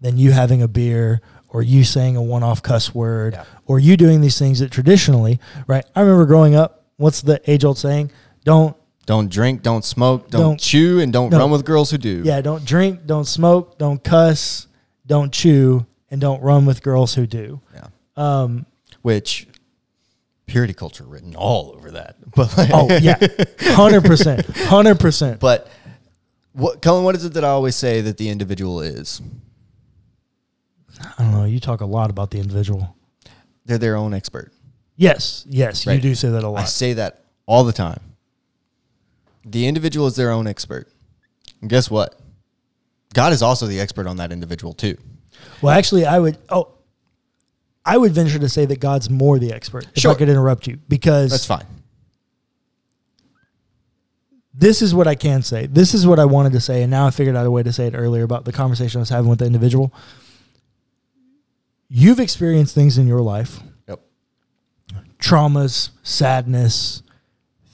than 0.00 0.18
you 0.18 0.32
having 0.32 0.62
a 0.62 0.68
beer 0.68 1.20
or 1.48 1.62
you 1.62 1.84
saying 1.84 2.16
a 2.16 2.22
one 2.22 2.42
off 2.42 2.62
cuss 2.62 2.94
word 2.94 3.34
Yeah. 3.34 3.44
or 3.66 3.78
you 3.78 3.96
doing 3.96 4.20
these 4.20 4.38
things 4.38 4.58
that 4.60 4.70
traditionally, 4.70 5.38
right? 5.66 5.84
I 5.94 6.00
remember 6.00 6.26
growing 6.26 6.54
up, 6.54 6.84
what's 6.96 7.20
the 7.22 7.40
age 7.50 7.64
old 7.64 7.78
saying? 7.78 8.10
Don't 8.44 8.76
Don't 9.06 9.30
drink, 9.30 9.62
don't 9.62 9.84
smoke, 9.84 10.30
don't, 10.30 10.40
Don't- 10.40 10.60
chew, 10.60 11.00
and 11.00 11.12
don't 11.12 11.30
no. 11.30 11.38
run 11.38 11.50
with 11.50 11.64
girls 11.64 11.90
who 11.90 11.98
do. 11.98 12.22
Yeah, 12.24 12.40
don't 12.40 12.64
drink, 12.64 13.06
don't 13.06 13.26
smoke, 13.26 13.78
don't 13.78 14.02
cuss, 14.02 14.66
don't 15.06 15.32
chew, 15.32 15.86
and 16.10 16.20
don't 16.20 16.42
run 16.42 16.66
with 16.66 16.82
girls 16.82 17.14
who 17.14 17.26
do. 17.26 17.60
Yeah. 17.74 17.86
Um, 18.16 18.66
Which 19.02 19.46
purity 20.46 20.74
culture 20.74 21.04
written 21.04 21.34
all 21.36 21.72
over 21.76 21.92
that. 21.92 22.16
But 22.34 22.56
like, 22.56 22.70
Oh 22.72 22.88
yeah, 22.98 23.18
hundred 23.60 24.04
percent, 24.04 24.46
hundred 24.56 24.98
percent. 25.00 25.40
but 25.40 25.68
what, 26.52 26.82
Cullen, 26.82 27.04
what 27.04 27.14
is 27.14 27.24
it 27.24 27.34
that 27.34 27.44
I 27.44 27.48
always 27.48 27.76
say 27.76 28.00
that 28.02 28.16
the 28.18 28.28
individual 28.28 28.80
is? 28.80 29.20
I 31.18 31.22
don't 31.22 31.32
know. 31.32 31.44
You 31.44 31.60
talk 31.60 31.80
a 31.80 31.86
lot 31.86 32.10
about 32.10 32.30
the 32.30 32.38
individual. 32.38 32.96
They're 33.64 33.78
their 33.78 33.96
own 33.96 34.12
expert. 34.14 34.52
Yes, 34.96 35.44
yes, 35.48 35.86
you 35.86 35.98
do 35.98 36.14
say 36.14 36.28
that 36.30 36.44
a 36.44 36.48
lot. 36.48 36.60
I 36.62 36.64
say 36.64 36.92
that 36.94 37.24
all 37.46 37.64
the 37.64 37.72
time. 37.72 38.00
The 39.44 39.66
individual 39.66 40.06
is 40.06 40.16
their 40.16 40.30
own 40.30 40.46
expert. 40.46 40.88
And 41.60 41.70
guess 41.70 41.90
what? 41.90 42.20
God 43.14 43.32
is 43.32 43.42
also 43.42 43.66
the 43.66 43.80
expert 43.80 44.06
on 44.06 44.16
that 44.18 44.32
individual 44.32 44.74
too. 44.74 44.96
Well, 45.60 45.76
actually, 45.76 46.04
I 46.06 46.18
would. 46.18 46.38
Oh, 46.48 46.74
I 47.84 47.98
would 47.98 48.12
venture 48.12 48.38
to 48.38 48.48
say 48.48 48.64
that 48.66 48.78
God's 48.80 49.10
more 49.10 49.38
the 49.38 49.52
expert. 49.52 49.86
If 49.94 50.02
Sure. 50.02 50.12
I 50.12 50.14
could 50.14 50.28
interrupt 50.28 50.66
you, 50.66 50.78
because 50.88 51.30
That's 51.32 51.46
fine. 51.46 51.64
this 54.54 54.82
is 54.82 54.94
what 54.94 55.06
I 55.08 55.14
can 55.14 55.42
say. 55.42 55.66
This 55.66 55.94
is 55.94 56.06
what 56.06 56.18
I 56.18 56.24
wanted 56.24 56.52
to 56.52 56.60
say, 56.60 56.82
and 56.82 56.90
now 56.90 57.06
I 57.06 57.10
figured 57.10 57.36
out 57.36 57.46
a 57.46 57.50
way 57.50 57.62
to 57.62 57.72
say 57.72 57.86
it 57.86 57.94
earlier 57.94 58.22
about 58.22 58.44
the 58.44 58.52
conversation 58.52 58.98
I 58.98 59.02
was 59.02 59.08
having 59.08 59.28
with 59.30 59.38
the 59.40 59.46
individual. 59.46 59.92
You've 61.88 62.20
experienced 62.20 62.74
things 62.74 62.98
in 62.98 63.06
your 63.06 63.20
life, 63.20 63.60
Yep. 63.88 64.00
traumas, 65.18 65.90
sadness, 66.02 67.02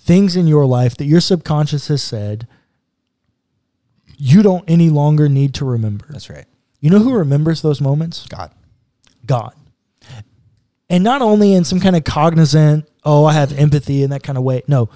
things 0.00 0.36
in 0.36 0.46
your 0.46 0.66
life 0.66 0.96
that 0.96 1.04
your 1.04 1.20
subconscious 1.20 1.88
has 1.88 2.02
said 2.02 2.46
you 4.20 4.42
don't 4.42 4.64
any 4.68 4.88
longer 4.90 5.28
need 5.28 5.54
to 5.54 5.64
remember. 5.64 6.06
That's 6.10 6.28
right. 6.30 6.46
You 6.80 6.90
know 6.90 6.98
who 6.98 7.12
remembers 7.14 7.62
those 7.62 7.80
moments? 7.80 8.26
God. 8.28 8.50
God. 9.26 9.52
And 10.90 11.04
not 11.04 11.22
only 11.22 11.52
in 11.52 11.64
some 11.64 11.80
kind 11.80 11.96
of 11.96 12.04
cognizant, 12.04 12.88
oh, 13.04 13.24
I 13.24 13.34
have 13.34 13.52
empathy 13.58 14.02
in 14.02 14.10
that 14.10 14.22
kind 14.22 14.38
of 14.38 14.44
way. 14.44 14.62
No, 14.66 14.88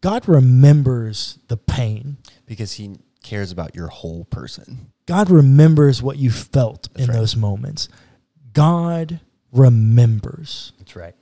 God 0.00 0.26
remembers 0.28 1.38
the 1.48 1.56
pain. 1.56 2.16
Because 2.46 2.74
he 2.74 2.96
cares 3.22 3.52
about 3.52 3.74
your 3.74 3.88
whole 3.88 4.24
person. 4.24 4.92
God 5.06 5.30
remembers 5.30 6.02
what 6.02 6.16
you 6.16 6.30
felt 6.30 6.88
That's 6.94 7.04
in 7.04 7.10
right. 7.10 7.18
those 7.18 7.36
moments. 7.36 7.88
God 8.52 9.20
remembers. 9.52 10.72
That's 10.78 10.96
right. 10.96 11.14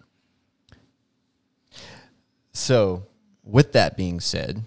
So, 2.52 3.06
with 3.44 3.72
that 3.72 3.96
being 3.96 4.20
said, 4.20 4.62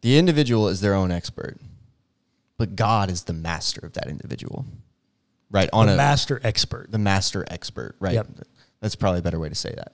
the 0.00 0.18
individual 0.18 0.68
is 0.68 0.80
their 0.80 0.94
own 0.94 1.10
expert, 1.10 1.58
but 2.56 2.76
God 2.76 3.10
is 3.10 3.24
the 3.24 3.32
master 3.32 3.84
of 3.84 3.92
that 3.94 4.08
individual. 4.08 4.64
Right? 5.50 5.68
On 5.72 5.86
the 5.86 5.94
a 5.94 5.96
master 5.96 6.40
expert. 6.44 6.90
the 6.92 6.98
master 6.98 7.44
expert, 7.48 7.96
right? 8.00 8.14
Yep. 8.14 8.26
That's 8.80 8.94
probably 8.96 9.20
a 9.20 9.22
better 9.22 9.38
way 9.40 9.48
to 9.48 9.54
say 9.54 9.72
that. 9.76 9.92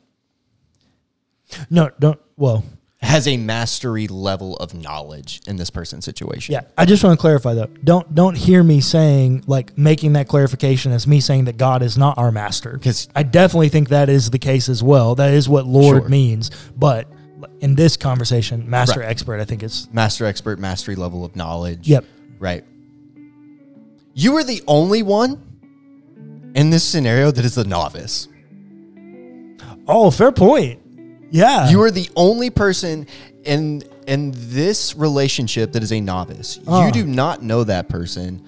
No, 1.70 1.90
don't. 2.00 2.20
Well, 2.36 2.64
Has 3.02 3.28
a 3.28 3.36
mastery 3.36 4.08
level 4.08 4.56
of 4.56 4.72
knowledge 4.74 5.40
in 5.46 5.56
this 5.56 5.68
person's 5.70 6.04
situation. 6.06 6.54
yeah. 6.54 6.62
I 6.78 6.84
just 6.86 7.04
want 7.04 7.18
to 7.18 7.20
clarify 7.20 7.52
though. 7.54 7.66
Don't 7.84 8.14
don't 8.14 8.36
hear 8.36 8.62
me 8.62 8.80
saying 8.80 9.44
like 9.46 9.76
making 9.76 10.14
that 10.14 10.26
clarification 10.26 10.90
as 10.90 11.06
me 11.06 11.20
saying 11.20 11.44
that 11.44 11.56
God 11.58 11.82
is 11.82 11.98
not 11.98 12.16
our 12.18 12.32
master. 12.32 12.72
Because 12.72 13.08
I 13.14 13.22
definitely 13.22 13.68
think 13.68 13.90
that 13.90 14.08
is 14.08 14.30
the 14.30 14.38
case 14.38 14.68
as 14.68 14.82
well. 14.82 15.14
That 15.16 15.34
is 15.34 15.48
what 15.48 15.66
Lord 15.66 16.02
Sure. 16.02 16.08
means. 16.08 16.50
But 16.76 17.06
in 17.60 17.74
this 17.74 17.96
conversation, 17.98 18.68
master 18.68 19.00
Right. 19.00 19.08
expert, 19.10 19.38
I 19.38 19.44
think 19.44 19.62
it's 19.62 19.86
master 19.92 20.24
expert, 20.24 20.58
mastery 20.58 20.96
level 20.96 21.24
of 21.26 21.36
knowledge. 21.36 21.86
yep. 21.86 22.04
Right. 22.38 22.64
You 24.14 24.36
are 24.36 24.44
the 24.44 24.62
only 24.68 25.02
one 25.02 25.42
in 26.54 26.70
this 26.70 26.84
scenario 26.84 27.30
that 27.32 27.44
is 27.44 27.58
a 27.58 27.64
novice. 27.64 28.28
Oh, 29.86 30.10
fair 30.10 30.32
point. 30.32 30.80
Yeah. 31.30 31.68
You 31.68 31.82
are 31.82 31.90
the 31.90 32.08
only 32.16 32.50
person 32.50 33.06
in 33.44 33.82
in 34.06 34.32
this 34.34 34.94
relationship 34.94 35.72
that 35.72 35.82
is 35.82 35.92
a 35.92 36.00
novice. 36.00 36.60
Ah. 36.68 36.86
You 36.86 36.92
do 36.92 37.04
not 37.06 37.42
know 37.42 37.64
that 37.64 37.88
person 37.88 38.42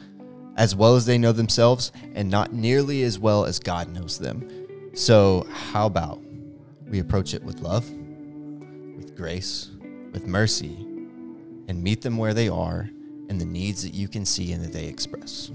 as 0.57 0.76
well 0.76 0.94
as 0.94 1.05
they 1.05 1.18
know 1.18 1.33
themselves 1.33 1.92
and 2.14 2.31
not 2.31 2.52
nearly 2.52 3.02
as 3.02 3.18
well 3.18 3.44
as 3.44 3.59
God 3.59 3.88
knows 3.92 4.18
them. 4.18 4.48
So, 4.94 5.46
how 5.50 5.87
about 5.87 6.20
we 6.88 7.00
approach 7.00 7.35
it 7.35 7.42
with 7.42 7.61
love, 7.61 7.90
with 8.96 9.16
grace, 9.16 9.70
with 10.12 10.26
mercy, 10.26 10.76
and 11.68 11.83
meet 11.83 12.02
them 12.02 12.16
where 12.16 12.33
they 12.33 12.48
are 12.48 12.88
and 13.28 13.40
the 13.40 13.44
needs 13.44 13.82
that 13.82 13.94
you 13.94 14.08
can 14.08 14.24
see 14.24 14.52
and 14.52 14.64
that 14.64 14.72
they 14.72 14.86
express. 14.86 15.50